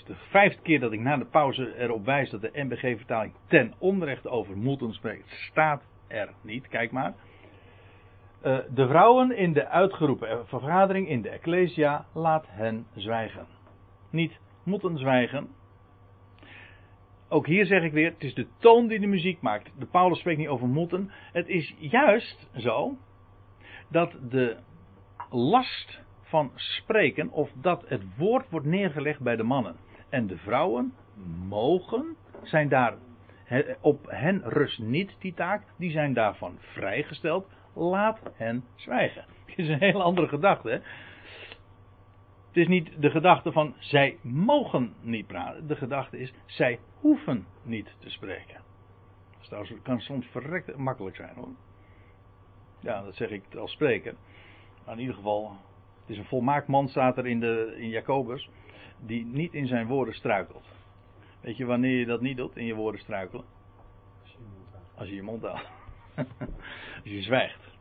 de 0.07 0.14
vijfde 0.14 0.62
keer 0.62 0.81
dat 0.81 0.92
ik 0.92 1.01
na 1.01 1.16
de 1.16 1.24
pauze 1.24 1.74
erop 1.79 2.05
wijs 2.05 2.31
dat 2.31 2.40
de 2.40 2.51
NBG-vertaling 2.53 3.35
ten 3.46 3.74
onrechte 3.79 4.29
over 4.29 4.57
moeten 4.57 4.92
spreekt. 4.92 5.29
Staat 5.29 5.83
er 6.07 6.33
niet, 6.42 6.68
kijk 6.68 6.90
maar. 6.90 7.14
Uh, 8.44 8.59
de 8.74 8.87
vrouwen 8.87 9.37
in 9.37 9.53
de 9.53 9.68
uitgeroepen 9.68 10.46
vergadering 10.46 11.09
in 11.09 11.22
de 11.22 11.29
Ecclesia, 11.29 12.07
laat 12.12 12.46
hen 12.48 12.87
zwijgen. 12.94 13.46
Niet 14.11 14.38
moeten 14.62 14.98
zwijgen. 14.98 15.48
Ook 17.29 17.46
hier 17.46 17.66
zeg 17.66 17.83
ik 17.83 17.92
weer, 17.92 18.11
het 18.11 18.24
is 18.24 18.35
de 18.35 18.46
toon 18.59 18.87
die 18.87 19.01
de 19.01 19.07
muziek 19.07 19.40
maakt. 19.40 19.70
De 19.79 19.87
Paulus 19.87 20.18
spreekt 20.18 20.38
niet 20.38 20.48
over 20.48 20.68
moeten. 20.68 21.11
Het 21.33 21.48
is 21.48 21.74
juist 21.79 22.48
zo 22.57 22.96
dat 23.88 24.16
de 24.31 24.57
last 25.31 26.07
van 26.29 26.53
spreken 26.55 27.31
of 27.31 27.51
dat 27.55 27.85
het 27.88 28.17
woord 28.17 28.51
wordt 28.51 28.67
neergelegd 28.67 29.21
bij 29.21 29.37
de 29.37 29.43
mannen. 29.43 29.77
En 30.09 30.27
de 30.27 30.37
vrouwen 30.37 30.93
mogen, 31.49 32.17
zijn 32.43 32.69
daar, 32.69 32.95
op 33.81 34.07
hen 34.11 34.43
rust 34.45 34.79
niet 34.79 35.17
die 35.19 35.35
taak, 35.35 35.62
die 35.77 35.91
zijn 35.91 36.12
daarvan 36.12 36.57
vrijgesteld. 36.59 37.49
Laat 37.75 38.21
hen 38.35 38.64
zwijgen. 38.75 39.25
Dat 39.47 39.59
is 39.59 39.69
een 39.69 39.79
hele 39.79 40.03
andere 40.03 40.29
gedachte. 40.29 40.69
Hè? 40.69 40.79
Het 42.49 42.57
is 42.57 42.69
niet 42.69 43.03
de 43.03 43.11
gedachte 43.11 43.53
van 43.53 43.75
zij 43.79 44.19
mogen 44.23 44.95
niet 45.01 45.27
praten. 45.27 45.67
De 45.67 45.77
gedachte 45.77 46.19
is 46.19 46.33
zij 46.47 46.79
hoeven 47.01 47.47
niet 47.62 47.97
te 47.99 48.11
spreken. 48.11 48.61
Dat 49.49 49.83
kan 49.83 50.01
soms 50.01 50.27
verrekt 50.27 50.77
makkelijk 50.77 51.17
zijn 51.17 51.35
hoor. 51.35 51.55
Ja, 52.81 53.03
dat 53.03 53.14
zeg 53.14 53.31
ik 53.31 53.55
als 53.55 53.73
spreker. 53.73 54.14
Maar 54.85 54.95
in 54.95 55.01
ieder 55.01 55.14
geval, 55.14 55.57
het 56.09 56.16
is 56.16 56.23
een 56.23 56.29
volmaakt 56.29 56.66
man, 56.66 56.88
staat 56.88 57.18
er 57.18 57.27
in, 57.27 57.40
de, 57.40 57.75
in 57.79 57.88
Jacobus, 57.88 58.51
die 59.07 59.27
niet 59.27 59.55
in 59.55 59.66
zijn 59.66 59.87
woorden 59.87 60.14
struikelt. 60.14 60.64
Weet 61.40 61.57
je 61.57 61.64
wanneer 61.64 61.99
je 61.99 62.07
dat 62.07 62.21
niet 62.21 62.37
doet, 62.37 62.57
in 62.57 62.64
je 62.64 62.75
woorden 62.75 63.01
struikelen? 63.01 63.44
Als 64.94 65.09
je 65.09 65.14
je 65.14 65.23
mond 65.23 65.42
houdt. 65.42 65.71
Als 67.03 67.12
je 67.12 67.23
zwijgt. 67.23 67.77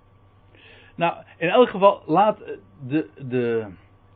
Nou, 0.95 1.23
in 1.37 1.49
elk 1.49 1.69
geval, 1.69 2.03
laat 2.05 2.37
de, 2.87 3.09
de, 3.27 3.67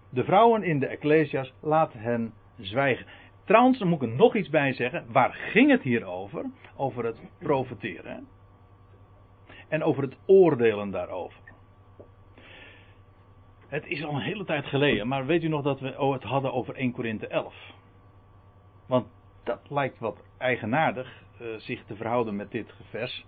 de 0.09 0.23
vrouwen 0.23 0.63
in 0.63 0.79
de 0.79 0.87
Ecclesias, 0.87 1.53
laat 1.59 1.93
hen 1.93 2.33
zwijgen. 2.59 3.05
Trouwens, 3.43 3.79
dan 3.79 3.87
moet 3.87 4.01
ik 4.01 4.09
er 4.09 4.15
nog 4.15 4.35
iets 4.35 4.49
bij 4.49 4.73
zeggen. 4.73 5.05
Waar 5.11 5.33
ging 5.33 5.69
het 5.69 5.81
hier 5.81 6.05
over? 6.05 6.45
Over 6.75 7.05
het 7.05 7.21
profeteren. 7.39 8.27
En 9.67 9.83
over 9.83 10.03
het 10.03 10.17
oordelen 10.25 10.91
daarover. 10.91 11.50
Het 13.71 13.87
is 13.87 14.03
al 14.03 14.15
een 14.15 14.21
hele 14.21 14.45
tijd 14.45 14.65
geleden, 14.65 15.07
maar 15.07 15.25
weet 15.25 15.43
u 15.43 15.47
nog 15.47 15.61
dat 15.61 15.79
we 15.79 15.87
het 16.11 16.23
hadden 16.23 16.53
over 16.53 16.75
1 16.75 16.91
Korinthe 16.91 17.27
11? 17.27 17.55
Want 18.87 19.07
dat 19.43 19.59
lijkt 19.69 19.99
wat 19.99 20.23
eigenaardig 20.37 21.23
uh, 21.41 21.47
zich 21.57 21.83
te 21.85 21.95
verhouden 21.95 22.35
met 22.35 22.51
dit 22.51 22.73
vers. 22.89 23.25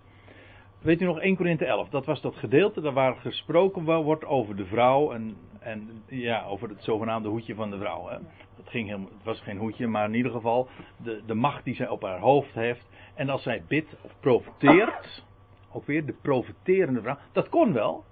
Weet 0.81 1.01
u 1.01 1.05
nog 1.05 1.19
1 1.19 1.35
Korinthe 1.35 1.65
11? 1.65 1.89
Dat 1.89 2.05
was 2.05 2.21
dat 2.21 2.35
gedeelte 2.35 2.81
daar 2.81 2.93
waar 2.93 3.15
gesproken 3.15 3.83
wordt 3.83 4.25
over 4.25 4.55
de 4.55 4.65
vrouw 4.65 5.11
en, 5.11 5.37
en 5.59 6.03
ja, 6.07 6.45
over 6.45 6.69
het 6.69 6.83
zogenaamde 6.83 7.29
hoedje 7.29 7.55
van 7.55 7.69
de 7.69 7.77
vrouw. 7.77 8.07
Hè? 8.07 8.17
Dat 8.55 8.69
ging 8.69 8.87
helemaal, 8.87 9.09
het 9.09 9.23
was 9.23 9.41
geen 9.41 9.57
hoedje, 9.57 9.87
maar 9.87 10.05
in 10.05 10.15
ieder 10.15 10.31
geval 10.31 10.67
de, 10.97 11.21
de 11.25 11.35
macht 11.35 11.63
die 11.63 11.75
zij 11.75 11.87
op 11.87 12.01
haar 12.01 12.19
hoofd 12.19 12.53
heeft. 12.53 12.89
En 13.15 13.29
als 13.29 13.43
zij 13.43 13.63
bidt 13.67 13.95
of 14.01 14.11
profeteert, 14.19 15.25
ook 15.71 15.85
weer 15.85 16.05
de 16.05 16.15
profeterende 16.21 17.01
vrouw, 17.01 17.17
dat 17.31 17.49
kon 17.49 17.73
wel. 17.73 18.03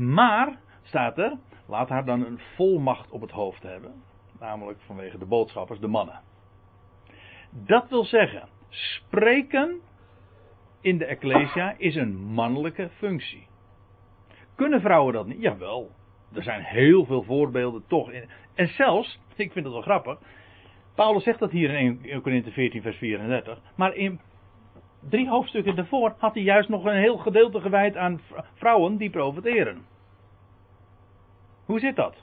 Maar, 0.00 0.58
staat 0.82 1.18
er, 1.18 1.36
laat 1.66 1.88
haar 1.88 2.04
dan 2.04 2.26
een 2.26 2.40
volmacht 2.54 3.10
op 3.10 3.20
het 3.20 3.30
hoofd 3.30 3.62
hebben. 3.62 4.02
Namelijk 4.38 4.78
vanwege 4.80 5.18
de 5.18 5.24
boodschappers, 5.24 5.80
de 5.80 5.86
mannen. 5.86 6.20
Dat 7.50 7.88
wil 7.88 8.04
zeggen, 8.04 8.48
spreken 8.68 9.80
in 10.80 10.98
de 10.98 11.04
Ecclesia 11.04 11.74
is 11.78 11.94
een 11.94 12.16
mannelijke 12.16 12.88
functie. 12.96 13.46
Kunnen 14.54 14.80
vrouwen 14.80 15.12
dat 15.12 15.26
niet? 15.26 15.40
Jawel. 15.40 15.90
Er 16.34 16.42
zijn 16.42 16.62
heel 16.62 17.04
veel 17.04 17.22
voorbeelden 17.22 17.84
toch. 17.86 18.10
In. 18.10 18.28
En 18.54 18.68
zelfs, 18.68 19.18
ik 19.36 19.52
vind 19.52 19.64
het 19.64 19.74
wel 19.74 19.82
grappig. 19.82 20.18
Paulus 20.94 21.22
zegt 21.22 21.38
dat 21.38 21.50
hier 21.50 21.70
in 21.70 22.00
1 22.02 22.22
Corinthië 22.22 22.50
14, 22.50 22.82
vers 22.82 22.96
34. 22.96 23.60
Maar 23.74 23.94
in 23.94 24.20
drie 25.08 25.28
hoofdstukken 25.28 25.76
daarvoor 25.76 26.14
had 26.18 26.34
hij 26.34 26.42
juist 26.42 26.68
nog 26.68 26.84
een 26.84 26.96
heel 26.96 27.16
gedeelte 27.16 27.60
gewijd 27.60 27.96
aan 27.96 28.20
vrouwen 28.54 28.96
die 28.96 29.10
profiteren. 29.10 29.86
Hoe 31.64 31.80
zit 31.80 31.96
dat? 31.96 32.16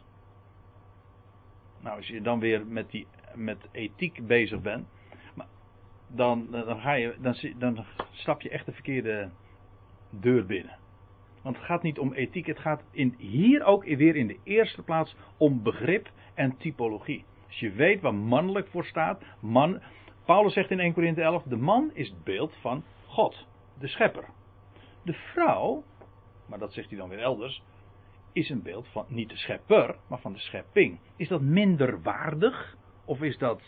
Nou, 1.82 1.98
als 1.98 2.08
je 2.08 2.22
dan 2.22 2.40
weer 2.40 2.66
met, 2.66 2.92
die, 2.92 3.08
met 3.36 3.68
ethiek 3.72 4.28
bezig 4.28 4.62
bent, 4.62 4.88
dan, 6.08 6.48
dan, 6.52 6.80
ga 6.80 6.94
je, 6.94 7.16
dan, 7.20 7.36
dan 7.58 7.86
stap 8.12 8.42
je 8.42 8.50
echt 8.50 8.66
de 8.66 8.72
verkeerde 8.72 9.30
deur 10.10 10.46
binnen. 10.46 10.78
Want 11.42 11.56
het 11.56 11.66
gaat 11.66 11.84
niet 11.84 12.00
om 12.00 12.14
ethiek, 12.14 12.46
het 12.46 12.60
gaat 12.60 12.84
in, 12.92 13.16
hier 13.18 13.64
ook 13.64 13.84
weer 13.84 14.16
in 14.16 14.28
de 14.28 14.40
eerste 14.44 14.84
plaats 14.84 15.16
om 15.38 15.64
begrip 15.64 16.10
en 16.34 16.58
typologie. 16.58 17.26
Als 17.48 17.60
je 17.60 17.72
weet 17.72 18.02
waar 18.02 18.16
mannelijk 18.16 18.68
voor 18.68 18.86
staat, 18.86 19.24
man, 19.40 19.82
Paulus 20.28 20.54
zegt 20.54 20.72
in 20.72 20.80
1 20.80 20.94
Corinthië 20.94 21.22
11, 21.22 21.44
de 21.44 21.56
man 21.56 21.92
is 21.94 22.10
het 22.10 22.24
beeld 22.24 22.56
van 22.62 22.84
God, 23.06 23.46
de 23.80 23.88
schepper. 23.88 24.26
De 25.04 25.14
vrouw, 25.14 25.84
maar 26.46 26.60
dat 26.60 26.74
zegt 26.74 26.90
hij 26.90 26.98
dan 26.98 27.10
weer 27.10 27.20
elders, 27.20 27.64
is 28.34 28.50
een 28.50 28.62
beeld 28.62 28.88
van 28.88 29.06
niet 29.08 29.30
de 29.30 29.38
schepper, 29.38 29.96
maar 30.08 30.20
van 30.20 30.34
de 30.34 30.40
schepping. 30.40 31.00
Is 31.16 31.28
dat 31.28 31.42
minder 31.42 32.02
waardig? 32.02 32.78
Of 33.06 33.22
is 33.22 33.38
dat, 33.38 33.62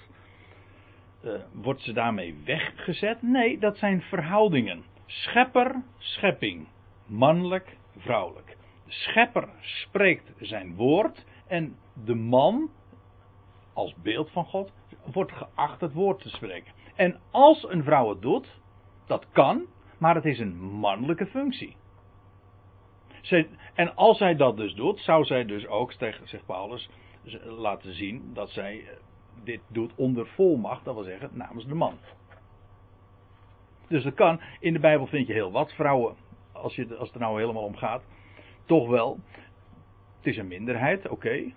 uh, 1.23 1.33
wordt 1.53 1.81
ze 1.81 1.93
daarmee 1.93 2.35
weggezet? 2.45 3.21
Nee, 3.21 3.59
dat 3.59 3.77
zijn 3.77 4.01
verhoudingen. 4.01 4.83
Schepper, 5.05 5.83
schepping. 5.97 6.67
Mannelijk, 7.05 7.77
vrouwelijk. 7.97 8.57
De 8.85 8.91
schepper 8.91 9.49
spreekt 9.61 10.31
zijn 10.39 10.75
woord 10.75 11.25
en 11.47 11.75
de 12.05 12.15
man, 12.15 12.69
als 13.73 13.95
beeld 13.95 14.31
van 14.31 14.45
God, 14.45 14.71
wordt 15.03 15.31
geacht 15.31 15.81
het 15.81 15.93
woord 15.93 16.21
te 16.21 16.29
spreken. 16.29 16.73
En 16.95 17.19
als 17.31 17.65
een 17.69 17.83
vrouw 17.83 18.09
het 18.09 18.21
doet, 18.21 18.59
dat 19.07 19.25
kan, 19.31 19.65
maar 19.97 20.15
het 20.15 20.25
is 20.25 20.39
een 20.39 20.57
mannelijke 20.59 21.25
functie. 21.25 21.75
En 23.73 23.95
als 23.95 24.17
zij 24.17 24.35
dat 24.35 24.57
dus 24.57 24.73
doet, 24.73 24.99
zou 24.99 25.25
zij 25.25 25.45
dus 25.45 25.67
ook, 25.67 25.91
zegt 25.91 26.45
Paulus, 26.45 26.89
laten 27.43 27.93
zien 27.93 28.31
dat 28.33 28.49
zij 28.49 28.79
eh, 28.79 28.95
dit 29.43 29.62
doet 29.67 29.91
onder 29.95 30.27
volmacht, 30.27 30.85
dat 30.85 30.93
wil 30.93 31.03
zeggen 31.03 31.29
namens 31.33 31.65
de 31.65 31.75
man. 31.75 31.97
Dus 33.88 34.03
dat 34.03 34.13
kan, 34.13 34.41
in 34.59 34.73
de 34.73 34.79
Bijbel 34.79 35.07
vind 35.07 35.27
je 35.27 35.33
heel 35.33 35.51
wat 35.51 35.73
vrouwen, 35.73 36.15
als, 36.51 36.75
je, 36.75 36.95
als 36.95 37.07
het 37.07 37.13
er 37.15 37.21
nou 37.21 37.39
helemaal 37.39 37.63
om 37.63 37.75
gaat, 37.75 38.03
toch 38.65 38.88
wel. 38.88 39.19
Het 40.17 40.27
is 40.27 40.38
een 40.38 40.47
minderheid, 40.47 41.07
oké. 41.07 41.53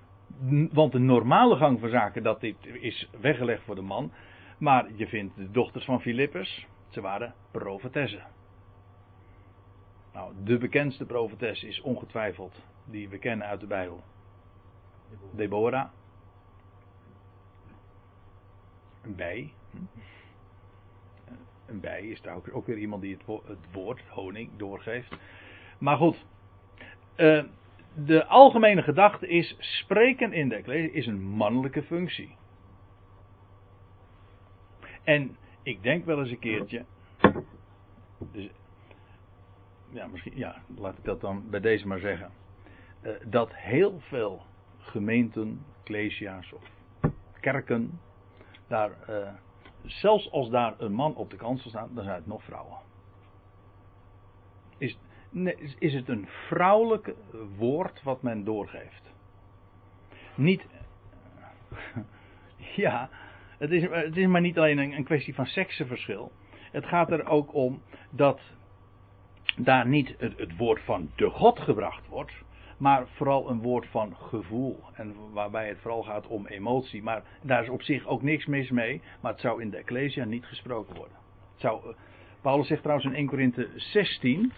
Want 0.72 0.92
de 0.92 0.98
normale 0.98 1.56
gang 1.56 1.80
van 1.80 1.88
zaken, 1.88 2.22
dat 2.22 2.40
dit 2.40 2.56
is 2.80 3.10
weggelegd 3.20 3.62
voor 3.62 3.74
de 3.74 3.82
man. 3.82 4.12
Maar 4.58 4.86
je 4.94 5.06
vindt 5.06 5.36
de 5.36 5.50
dochters 5.50 5.84
van 5.84 6.00
Filippus, 6.00 6.66
ze 6.88 7.00
waren 7.00 7.34
profetessen. 7.50 8.26
Nou, 10.12 10.32
de 10.44 10.58
bekendste 10.58 11.04
profetes 11.04 11.64
is 11.64 11.80
ongetwijfeld 11.80 12.62
die 12.84 13.08
we 13.08 13.18
kennen 13.18 13.46
uit 13.46 13.60
de 13.60 13.66
Bijbel. 13.66 14.02
Deborah. 15.30 15.88
Een 19.02 19.16
bij. 19.16 19.52
Hm? 19.70 19.78
Een 21.66 21.80
bij 21.80 22.02
is 22.02 22.22
daar 22.22 22.36
ook, 22.52 22.66
weer 22.66 22.78
iemand 22.78 23.02
die 23.02 23.16
het, 23.16 23.58
woord, 23.72 24.00
honing, 24.08 24.50
doorgeeft. 24.56 25.16
Maar 25.78 25.96
goed. 25.96 26.24
Uh, 27.16 27.44
de 27.94 28.26
algemene 28.26 28.82
gedachte 28.82 29.28
is: 29.28 29.56
spreken 29.58 30.32
in 30.32 30.48
de 30.48 30.54
ecclesia 30.54 30.92
is 30.92 31.06
een 31.06 31.22
mannelijke 31.22 31.82
functie. 31.82 32.36
En 35.02 35.36
ik 35.62 35.82
denk 35.82 36.04
wel 36.04 36.18
eens 36.18 36.30
een 36.30 36.38
keertje. 36.38 36.84
Dus, 38.32 38.50
ja, 39.88 40.06
misschien, 40.06 40.36
ja, 40.36 40.62
laat 40.76 40.98
ik 40.98 41.04
dat 41.04 41.20
dan 41.20 41.50
bij 41.50 41.60
deze 41.60 41.86
maar 41.86 41.98
zeggen. 41.98 42.30
Uh, 43.02 43.12
dat 43.26 43.54
heel 43.54 44.00
veel 44.00 44.42
gemeenten, 44.78 45.64
ecclesia's 45.80 46.52
of 46.52 46.62
kerken, 47.40 48.00
daar, 48.66 48.90
uh, 49.10 49.28
zelfs 49.84 50.30
als 50.30 50.50
daar 50.50 50.74
een 50.78 50.92
man 50.92 51.14
op 51.14 51.30
de 51.30 51.36
kansel 51.36 51.70
staat, 51.70 51.88
dan 51.94 52.04
zijn 52.04 52.16
het 52.16 52.26
nog 52.26 52.44
vrouwen. 52.44 52.78
Is, 54.78 54.98
is 55.78 55.94
het 55.94 56.08
een 56.08 56.26
vrouwelijk 56.48 57.14
woord 57.56 58.02
wat 58.02 58.22
men 58.22 58.44
doorgeeft. 58.44 59.12
Niet. 60.34 60.66
Ja, 62.76 63.10
het 63.58 63.70
is, 63.70 63.82
het 63.90 64.16
is 64.16 64.26
maar 64.26 64.40
niet 64.40 64.58
alleen 64.58 64.78
een, 64.78 65.04
kwestie 65.04 65.34
van 65.34 65.46
seksenverschil. 65.46 66.32
Het 66.70 66.86
gaat 66.86 67.10
er 67.10 67.26
ook 67.26 67.54
om 67.54 67.82
dat 68.10 68.40
daar 69.56 69.86
niet 69.86 70.14
het, 70.18 70.38
het, 70.38 70.56
woord 70.56 70.80
van 70.80 71.10
de 71.16 71.30
God 71.30 71.60
gebracht 71.60 72.08
wordt, 72.08 72.32
maar 72.76 73.06
vooral 73.08 73.50
een 73.50 73.60
woord 73.60 73.86
van 73.86 74.16
gevoel. 74.16 74.80
En 74.92 75.14
waarbij 75.32 75.68
het 75.68 75.78
vooral 75.78 76.02
gaat 76.02 76.26
om 76.26 76.46
emotie. 76.46 77.02
Maar 77.02 77.22
daar 77.42 77.62
is 77.62 77.68
op 77.68 77.82
zich 77.82 78.06
ook 78.06 78.22
niks 78.22 78.46
mis 78.46 78.70
mee, 78.70 79.02
maar 79.20 79.32
het 79.32 79.40
zou 79.40 79.62
in 79.62 79.70
de 79.70 79.76
Ecclesia 79.76 80.24
niet 80.24 80.44
gesproken 80.44 80.96
worden. 80.96 81.16
Het 81.52 81.60
zou, 81.60 81.88
eh, 81.88 81.96
Paulus 82.40 82.66
zegt 82.66 82.82
trouwens 82.82 83.08
in 83.08 83.16
1 83.16 83.26
Korinthe 83.26 83.68
16, 83.76 84.52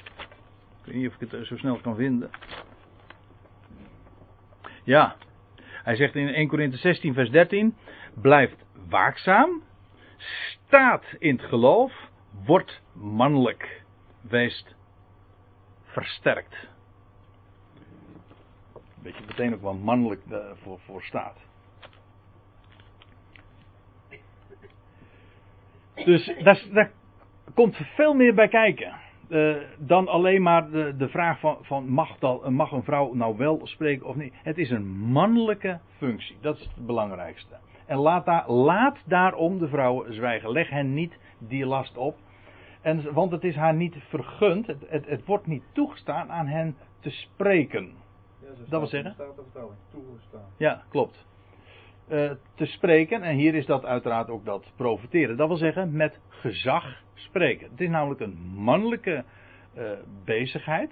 ik 0.85 0.93
weet 0.93 0.95
niet 0.95 1.09
of 1.09 1.15
ik 1.15 1.21
het 1.21 1.33
eh, 1.33 1.41
zo 1.41 1.57
snel 1.57 1.77
kan 1.77 1.97
vinden. 1.97 2.31
Ja, 4.83 5.17
hij 5.61 5.97
zegt 5.97 6.15
in 6.15 6.29
1 6.29 6.49
Korinthe 6.49 6.77
16 6.77 7.15
vers 7.15 7.31
13, 7.31 7.77
blijft 8.15 8.65
waakzaam, 8.89 9.63
staat 10.17 11.05
in 11.19 11.37
het 11.37 11.45
geloof, 11.45 12.11
wordt 12.45 12.83
mannelijk, 12.93 13.83
weest 14.21 14.75
versterkt. 15.85 16.69
Weet 19.03 19.17
je 19.17 19.25
meteen 19.27 19.55
ook 19.55 19.63
wel 19.63 19.75
mannelijk 19.75 20.21
voor, 20.63 20.81
voor 20.81 21.03
staat. 21.03 21.39
Dus 25.95 26.33
daar, 26.43 26.63
daar 26.73 26.93
komt 27.55 27.77
veel 27.77 28.15
meer 28.15 28.35
bij 28.35 28.49
kijken. 28.49 29.04
Uh, 29.29 29.57
dan 29.79 30.09
alleen 30.09 30.43
maar 30.43 30.71
de, 30.71 30.95
de 30.97 31.09
vraag 31.09 31.41
van, 31.41 31.59
van 31.61 31.89
mag, 31.89 32.19
dat, 32.19 32.51
mag 32.51 32.73
een 32.73 32.83
vrouw 32.83 33.15
nou 33.15 33.37
wel 33.37 33.61
spreken 33.63 34.07
of 34.07 34.17
niet. 34.17 34.35
Het 34.43 34.59
is 34.59 34.71
een 34.71 34.89
mannelijke 34.89 35.79
functie. 35.97 36.37
Dat 36.41 36.57
is 36.57 36.63
het 36.75 36.87
belangrijkste. 36.87 37.55
En 37.87 37.99
laat, 37.99 38.25
daar, 38.25 38.51
laat 38.51 38.99
daarom 39.07 39.59
de 39.59 39.69
vrouwen 39.69 40.15
zwijgen. 40.15 40.51
Leg 40.51 40.71
hen 40.71 40.95
niet 40.95 41.19
die 41.39 41.67
last 41.67 41.97
op. 41.97 42.17
En, 42.81 43.13
want 43.13 43.31
het 43.31 43.45
is 43.45 43.57
haar 43.57 43.75
niet 43.75 43.97
vergund. 44.09 44.67
Het, 44.67 44.85
het, 44.89 45.07
het 45.07 45.25
wordt 45.25 45.47
niet 45.47 45.63
toegestaan 45.73 46.31
aan 46.31 46.47
hen 46.47 46.77
te 47.01 47.11
spreken. 47.11 47.93
Ja, 48.41 48.49
dat 48.69 48.81
wil 48.81 48.87
zeggen? 48.87 49.13
Staat 49.13 49.35
vertaling, 49.35 49.79
toegestaan. 49.91 50.51
Ja, 50.57 50.83
klopt. 50.89 51.27
Uh, 52.09 52.31
te 52.55 52.67
spreken, 52.67 53.23
en 53.23 53.37
hier 53.37 53.55
is 53.55 53.67
dat 53.67 53.85
uiteraard 53.85 54.29
ook 54.29 54.45
dat 54.45 54.73
profiteren. 54.77 55.37
Dat 55.37 55.49
wil 55.49 55.57
zeggen 55.57 55.97
met 55.97 56.21
gezag 56.29 57.03
spreken. 57.15 57.71
Het 57.71 57.81
is 57.81 57.89
namelijk 57.89 58.21
een 58.21 58.39
mannelijke 58.55 59.25
uh, 59.77 59.91
bezigheid. 60.25 60.91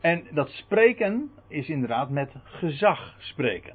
En 0.00 0.26
dat 0.30 0.48
spreken 0.48 1.30
is 1.48 1.68
inderdaad 1.68 2.10
met 2.10 2.34
gezag 2.44 3.14
spreken. 3.18 3.74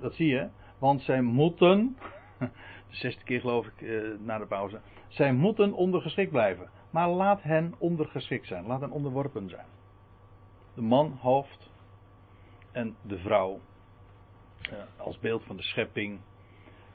Dat 0.00 0.14
zie 0.14 0.28
je, 0.28 0.48
want 0.78 1.02
zij 1.02 1.22
moeten, 1.22 1.96
de 2.38 2.48
zesde 2.88 3.24
keer 3.24 3.40
geloof 3.40 3.66
ik 3.66 3.80
uh, 3.80 4.18
na 4.18 4.38
de 4.38 4.46
pauze, 4.46 4.80
zij 5.08 5.32
moeten 5.32 5.72
ondergeschikt 5.72 6.30
blijven. 6.30 6.70
Maar 6.90 7.08
laat 7.08 7.42
hen 7.42 7.74
ondergeschikt 7.78 8.46
zijn, 8.46 8.66
laat 8.66 8.80
hen 8.80 8.90
onderworpen 8.90 9.48
zijn. 9.48 9.66
De 10.76 10.82
man 10.82 11.18
hoofd 11.20 11.70
en 12.72 12.96
de 13.02 13.18
vrouw 13.18 13.60
uh, 14.72 14.78
als 14.96 15.18
beeld 15.18 15.44
van 15.44 15.56
de 15.56 15.62
schepping 15.62 16.18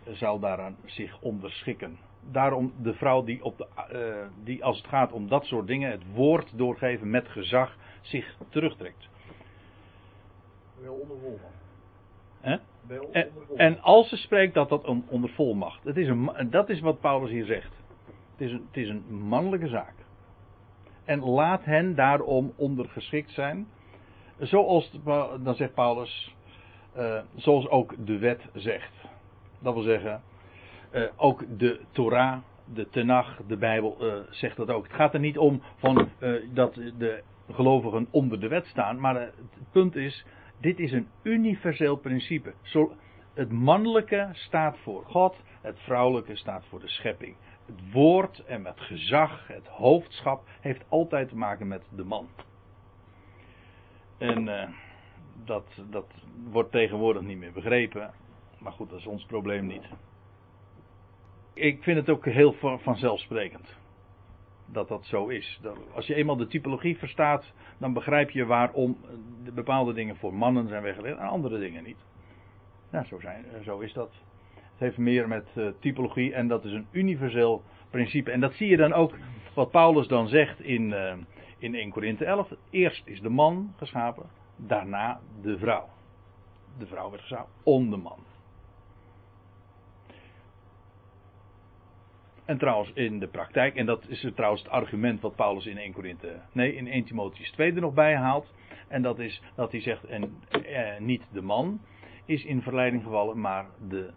uh, 0.07 0.13
zal 0.13 0.39
daaraan 0.39 0.75
zich 0.85 1.21
onderschikken. 1.21 1.97
Daarom 2.31 2.73
de 2.81 2.93
vrouw 2.93 3.23
die, 3.23 3.43
op 3.43 3.57
de, 3.57 3.67
uh, 3.93 4.43
die 4.43 4.63
als 4.63 4.77
het 4.77 4.87
gaat 4.87 5.11
om 5.11 5.27
dat 5.27 5.45
soort 5.45 5.67
dingen 5.67 5.91
het 5.91 6.03
woord 6.13 6.57
doorgeven 6.57 7.09
met 7.09 7.27
gezag 7.27 7.77
zich 8.01 8.37
terugtrekt. 8.49 9.09
Wel 10.81 10.93
onder 10.93 11.17
volmacht. 11.19 11.55
Hè? 12.39 12.57
Wel 12.87 13.09
En, 13.11 13.27
onder 13.27 13.45
volmacht. 13.45 13.59
en 13.59 13.81
als 13.81 14.09
ze 14.09 14.17
spreekt 14.17 14.53
dat 14.53 14.69
dat 14.69 14.87
een, 14.87 15.05
onder 15.07 15.29
volmacht. 15.29 15.83
Het 15.83 15.97
is 15.97 16.07
een, 16.07 16.47
dat 16.49 16.69
is 16.69 16.79
wat 16.79 16.99
Paulus 16.99 17.29
hier 17.29 17.45
zegt. 17.45 17.73
Het 18.31 18.41
is, 18.47 18.51
een, 18.51 18.65
het 18.67 18.77
is 18.77 18.89
een 18.89 19.03
mannelijke 19.09 19.67
zaak. 19.67 19.93
En 21.11 21.19
laat 21.19 21.65
hen 21.65 21.95
daarom 21.95 22.53
ondergeschikt 22.55 23.31
zijn. 23.31 23.67
Zoals, 24.39 24.99
dan 25.43 25.55
zegt 25.55 25.73
Paulus, 25.73 26.35
eh, 26.93 27.21
zoals 27.35 27.67
ook 27.67 28.05
de 28.05 28.17
wet 28.17 28.49
zegt. 28.53 28.93
Dat 29.59 29.73
wil 29.73 29.83
zeggen, 29.83 30.21
eh, 30.91 31.03
ook 31.15 31.43
de 31.57 31.79
Torah, 31.91 32.37
de 32.73 32.89
Tenach, 32.89 33.41
de 33.47 33.57
Bijbel 33.57 33.97
eh, 33.99 34.13
zegt 34.29 34.57
dat 34.57 34.69
ook. 34.69 34.83
Het 34.83 34.95
gaat 34.95 35.13
er 35.13 35.19
niet 35.19 35.37
om 35.37 35.61
van, 35.75 36.09
dat 36.53 36.73
de 36.73 37.23
gelovigen 37.51 38.07
onder 38.11 38.39
de 38.39 38.47
wet 38.47 38.65
staan, 38.65 38.99
maar 38.99 39.21
het 39.21 39.33
punt 39.71 39.95
is, 39.95 40.25
dit 40.59 40.79
is 40.79 40.91
een 40.91 41.07
universeel 41.23 41.95
principe. 41.95 42.53
Zo, 42.61 42.91
het 43.33 43.51
mannelijke 43.51 44.29
staat 44.31 44.77
voor 44.77 45.03
God, 45.05 45.35
het 45.61 45.79
vrouwelijke 45.79 46.35
staat 46.35 46.65
voor 46.69 46.79
de 46.79 46.89
schepping. 46.89 47.35
Het 47.65 47.91
woord 47.91 48.43
en 48.45 48.61
met 48.61 48.79
gezag, 48.79 49.47
het 49.47 49.67
hoofdschap, 49.67 50.47
heeft 50.61 50.83
altijd 50.89 51.29
te 51.29 51.37
maken 51.37 51.67
met 51.67 51.83
de 51.95 52.03
man. 52.03 52.27
En 54.17 54.61
eh, 54.61 54.69
dat, 55.45 55.81
dat 55.89 56.05
wordt 56.49 56.71
tegenwoordig 56.71 57.21
niet 57.21 57.37
meer 57.37 57.51
begrepen. 57.51 58.13
Maar 58.59 58.71
goed, 58.71 58.89
dat 58.89 58.99
is 58.99 59.05
ons 59.07 59.25
probleem 59.25 59.65
niet. 59.65 59.83
Ik 61.53 61.83
vind 61.83 61.97
het 61.97 62.09
ook 62.09 62.25
heel 62.25 62.53
van- 62.53 62.79
vanzelfsprekend 62.79 63.79
dat 64.65 64.87
dat 64.87 65.05
zo 65.05 65.27
is. 65.27 65.61
Als 65.93 66.07
je 66.07 66.15
eenmaal 66.15 66.35
de 66.35 66.47
typologie 66.47 66.97
verstaat, 66.97 67.53
dan 67.77 67.93
begrijp 67.93 68.29
je 68.29 68.45
waarom 68.45 68.97
de 69.43 69.51
bepaalde 69.51 69.93
dingen 69.93 70.15
voor 70.17 70.33
mannen 70.33 70.67
zijn 70.67 70.83
weggelegd 70.83 71.17
en 71.17 71.27
andere 71.27 71.59
dingen 71.59 71.83
niet. 71.83 72.05
Ja, 72.91 73.03
zo, 73.03 73.19
zijn, 73.19 73.45
zo 73.63 73.79
is 73.79 73.93
dat. 73.93 74.13
Heeft 74.81 74.97
meer 74.97 75.27
met 75.27 75.47
eh, 75.55 75.67
typologie 75.79 76.33
en 76.33 76.47
dat 76.47 76.65
is 76.65 76.71
een 76.71 76.87
universeel 76.91 77.63
principe. 77.89 78.31
En 78.31 78.39
dat 78.39 78.53
zie 78.53 78.69
je 78.69 78.77
dan 78.77 78.93
ook 78.93 79.13
wat 79.53 79.71
Paulus 79.71 80.07
dan 80.07 80.27
zegt 80.27 80.61
in, 80.61 80.93
eh, 80.93 81.13
in 81.57 81.75
1 81.75 81.89
Korinthe 81.89 82.25
11. 82.25 82.53
Eerst 82.69 83.07
is 83.07 83.21
de 83.21 83.29
man 83.29 83.73
geschapen, 83.77 84.29
daarna 84.55 85.19
de 85.41 85.57
vrouw. 85.57 85.89
De 86.77 86.85
vrouw 86.85 87.09
werd 87.09 87.21
geschapen 87.21 87.51
om 87.63 87.89
de 87.89 87.97
man. 87.97 88.19
En 92.45 92.57
trouwens 92.57 92.91
in 92.93 93.19
de 93.19 93.27
praktijk, 93.27 93.75
en 93.75 93.85
dat 93.85 94.07
is 94.07 94.27
trouwens 94.35 94.63
het 94.63 94.71
argument 94.71 95.21
wat 95.21 95.35
Paulus 95.35 95.65
in 95.65 95.77
1 95.77 95.93
Korinthe, 95.93 96.41
nee, 96.51 96.75
in 96.75 96.87
1 96.87 97.03
Timotheus 97.03 97.51
2 97.51 97.73
er 97.73 97.81
nog 97.81 97.93
bij 97.93 98.15
haalt. 98.15 98.53
En 98.87 99.01
dat 99.01 99.19
is 99.19 99.41
dat 99.55 99.71
hij 99.71 99.81
zegt, 99.81 100.03
en 100.03 100.37
eh, 100.49 100.99
niet 100.99 101.27
de 101.31 101.41
man 101.41 101.81
is 102.25 102.43
in 102.43 102.61
verleiding 102.61 103.03
gevallen, 103.03 103.39
maar 103.39 103.65
de 103.87 104.13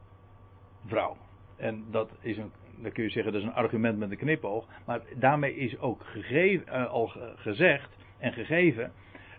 vrouw. 0.86 1.16
En 1.56 1.84
dat 1.90 2.10
is 2.20 2.36
een, 2.36 2.52
dan 2.76 2.92
kun 2.92 3.02
je 3.02 3.10
zeggen, 3.10 3.32
dat 3.32 3.42
is 3.42 3.48
een 3.48 3.54
argument 3.54 3.98
met 3.98 4.10
een 4.10 4.16
knipoog. 4.16 4.66
Maar 4.86 5.00
daarmee 5.16 5.56
is 5.56 5.78
ook 5.78 6.02
gegeven, 6.04 6.66
eh, 6.68 6.86
al 6.90 7.06
ge- 7.06 7.32
gezegd 7.36 7.96
en 8.18 8.32
gegeven 8.32 8.92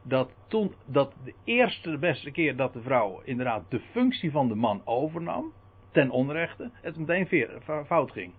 dat 0.03 0.31
toen 0.47 0.73
dat 0.85 1.13
de 1.23 1.33
eerste 1.43 1.91
de 1.91 1.97
beste 1.97 2.31
keer 2.31 2.55
dat 2.55 2.73
de 2.73 2.81
vrouw 2.81 3.21
inderdaad 3.23 3.63
de 3.69 3.79
functie 3.79 4.31
van 4.31 4.47
de 4.47 4.55
man 4.55 4.81
overnam, 4.85 5.51
ten 5.91 6.09
onrechte, 6.09 6.71
het 6.81 6.97
meteen 6.97 7.47
fout 7.85 8.11
ging. 8.11 8.33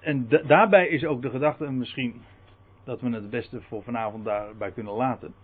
En 0.00 0.28
da- 0.28 0.42
daarbij 0.42 0.88
is 0.88 1.04
ook 1.04 1.22
de 1.22 1.30
gedachte, 1.30 1.64
en 1.64 1.78
misschien 1.78 2.22
dat 2.84 3.00
we 3.00 3.10
het 3.10 3.30
beste 3.30 3.60
voor 3.60 3.82
vanavond 3.82 4.24
daarbij 4.24 4.70
kunnen 4.70 4.92
laten. 4.92 5.34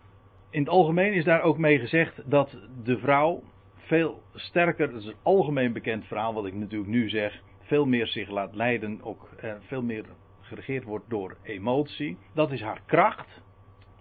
In 0.51 0.61
het 0.61 0.69
algemeen 0.69 1.13
is 1.13 1.25
daar 1.25 1.43
ook 1.43 1.59
mee 1.59 1.79
gezegd 1.79 2.31
dat 2.31 2.57
de 2.85 2.99
vrouw 2.99 3.43
veel 3.93 4.23
sterker, 4.35 4.91
dat 4.91 5.01
is 5.01 5.07
een 5.07 5.17
algemeen 5.23 5.73
bekend 5.73 6.07
verhaal 6.07 6.35
wat 6.35 6.47
ik 6.47 6.55
natuurlijk 6.55 6.91
nu 6.91 7.09
zeg, 7.09 7.43
veel 7.61 7.87
meer 7.87 8.07
zich 8.07 8.29
laat 8.29 8.55
leiden, 8.55 9.03
ook 9.03 9.29
eh, 9.41 9.55
veel 9.61 9.83
meer 9.83 10.05
geregeerd 10.41 10.85
wordt 10.85 11.11
door 11.11 11.37
emotie. 11.43 12.19
Dat 12.35 12.53
is 12.53 12.61
haar 12.61 12.81
kracht, 12.87 13.43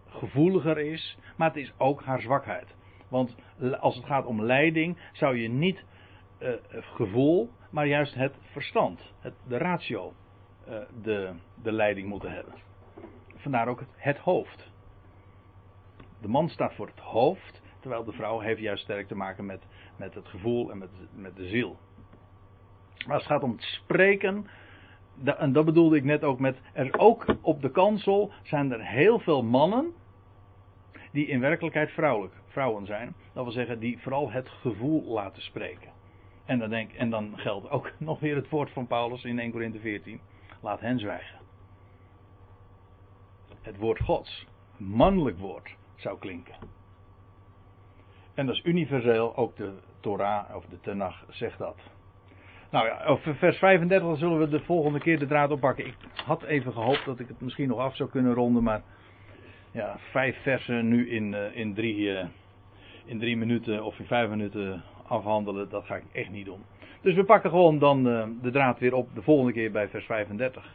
gevoeliger 0.07 0.77
is, 0.77 1.17
maar 1.37 1.47
het 1.47 1.57
is 1.57 1.73
ook 1.77 2.03
haar 2.03 2.21
zwakheid. 2.21 2.75
Want 3.07 3.35
als 3.79 3.95
het 3.95 4.05
gaat 4.05 4.25
om 4.25 4.41
leiding, 4.41 4.97
zou 5.11 5.37
je 5.37 5.49
niet 5.49 5.83
eh, 6.37 6.49
gevoel, 6.71 7.49
maar 7.71 7.87
juist 7.87 8.13
het 8.13 8.35
verstand, 8.41 9.13
het, 9.19 9.33
de 9.47 9.57
ratio, 9.57 10.13
eh, 10.65 10.79
de, 11.01 11.33
de 11.63 11.71
leiding 11.71 12.07
moeten 12.07 12.31
hebben. 12.31 12.53
Vandaar 13.35 13.67
ook 13.67 13.79
het, 13.79 13.89
het 13.95 14.17
hoofd. 14.17 14.71
De 16.21 16.27
man 16.27 16.49
staat 16.49 16.73
voor 16.73 16.87
het 16.87 16.99
hoofd, 16.99 17.60
terwijl 17.81 18.03
de 18.03 18.11
vrouw 18.11 18.39
heeft 18.39 18.59
juist 18.59 18.83
sterk 18.83 19.07
te 19.07 19.15
maken 19.15 19.45
met, 19.45 19.63
met 19.95 20.13
het 20.13 20.27
gevoel 20.27 20.71
en 20.71 20.77
met, 20.77 20.89
met 21.15 21.35
de 21.35 21.47
ziel. 21.47 21.77
Maar 23.05 23.13
als 23.13 23.23
het 23.23 23.31
gaat 23.31 23.43
om 23.43 23.51
het 23.51 23.61
spreken, 23.61 24.47
en 25.23 25.53
dat 25.53 25.65
bedoelde 25.65 25.95
ik 25.95 26.03
net 26.03 26.23
ook 26.23 26.39
met, 26.39 26.57
er 26.73 26.99
ook 26.99 27.25
op 27.41 27.61
de 27.61 27.71
kansel 27.71 28.31
zijn 28.43 28.71
er 28.71 28.85
heel 28.85 29.19
veel 29.19 29.43
mannen 29.43 29.93
die 31.11 31.27
in 31.27 31.39
werkelijkheid 31.39 31.91
vrouwelijk, 31.91 32.33
vrouwen 32.47 32.85
zijn. 32.85 33.15
Dat 33.33 33.43
wil 33.43 33.53
zeggen, 33.53 33.79
die 33.79 33.99
vooral 33.99 34.31
het 34.31 34.49
gevoel 34.49 35.03
laten 35.03 35.41
spreken. 35.41 35.91
En 36.45 36.59
dan, 36.59 36.69
denk, 36.69 36.91
en 36.91 37.09
dan 37.09 37.33
geldt 37.35 37.69
ook 37.69 37.91
nog 37.99 38.19
weer 38.19 38.35
het 38.35 38.49
woord 38.49 38.71
van 38.71 38.87
Paulus 38.87 39.23
in 39.23 39.39
1 39.39 39.51
Corinthië 39.51 39.79
14. 39.79 40.19
Laat 40.61 40.79
hen 40.79 40.99
zwijgen. 40.99 41.39
Het 43.61 43.77
woord 43.77 43.99
Gods, 43.99 44.47
mannelijk 44.77 45.39
woord, 45.39 45.75
zou 45.95 46.19
klinken. 46.19 46.55
En 48.33 48.45
dat 48.45 48.55
is 48.55 48.63
universeel, 48.63 49.35
ook 49.35 49.55
de 49.55 49.71
Torah 49.99 50.55
of 50.55 50.65
de 50.65 50.79
Tenach 50.81 51.25
zegt 51.29 51.57
dat. 51.57 51.75
Nou 52.71 52.85
ja, 52.85 53.03
over 53.05 53.35
vers 53.35 53.57
35 53.57 54.17
zullen 54.17 54.39
we 54.39 54.49
de 54.49 54.59
volgende 54.59 54.99
keer 54.99 55.19
de 55.19 55.27
draad 55.27 55.51
oppakken. 55.51 55.85
Ik 55.85 55.95
had 56.25 56.43
even 56.43 56.73
gehoopt 56.73 57.05
dat 57.05 57.19
ik 57.19 57.27
het 57.27 57.41
misschien 57.41 57.67
nog 57.67 57.79
af 57.79 57.95
zou 57.95 58.09
kunnen 58.09 58.33
ronden, 58.33 58.63
maar 58.63 58.81
ja, 59.71 59.97
vijf 60.11 60.41
versen 60.41 60.87
nu 60.87 61.09
in, 61.09 61.33
uh, 61.33 61.55
in, 61.55 61.73
drie, 61.73 61.97
uh, 61.97 62.23
in 63.05 63.19
drie 63.19 63.37
minuten 63.37 63.83
of 63.83 63.99
in 63.99 64.05
vijf 64.05 64.29
minuten 64.29 64.83
afhandelen, 65.07 65.69
dat 65.69 65.85
ga 65.85 65.95
ik 65.95 66.03
echt 66.11 66.29
niet 66.29 66.45
doen. 66.45 66.63
Dus 67.01 67.15
we 67.15 67.23
pakken 67.23 67.49
gewoon 67.49 67.79
dan 67.79 68.07
uh, 68.07 68.23
de 68.41 68.51
draad 68.51 68.79
weer 68.79 68.93
op 68.93 69.15
de 69.15 69.21
volgende 69.21 69.53
keer 69.53 69.71
bij 69.71 69.87
vers 69.87 70.05
35. 70.05 70.69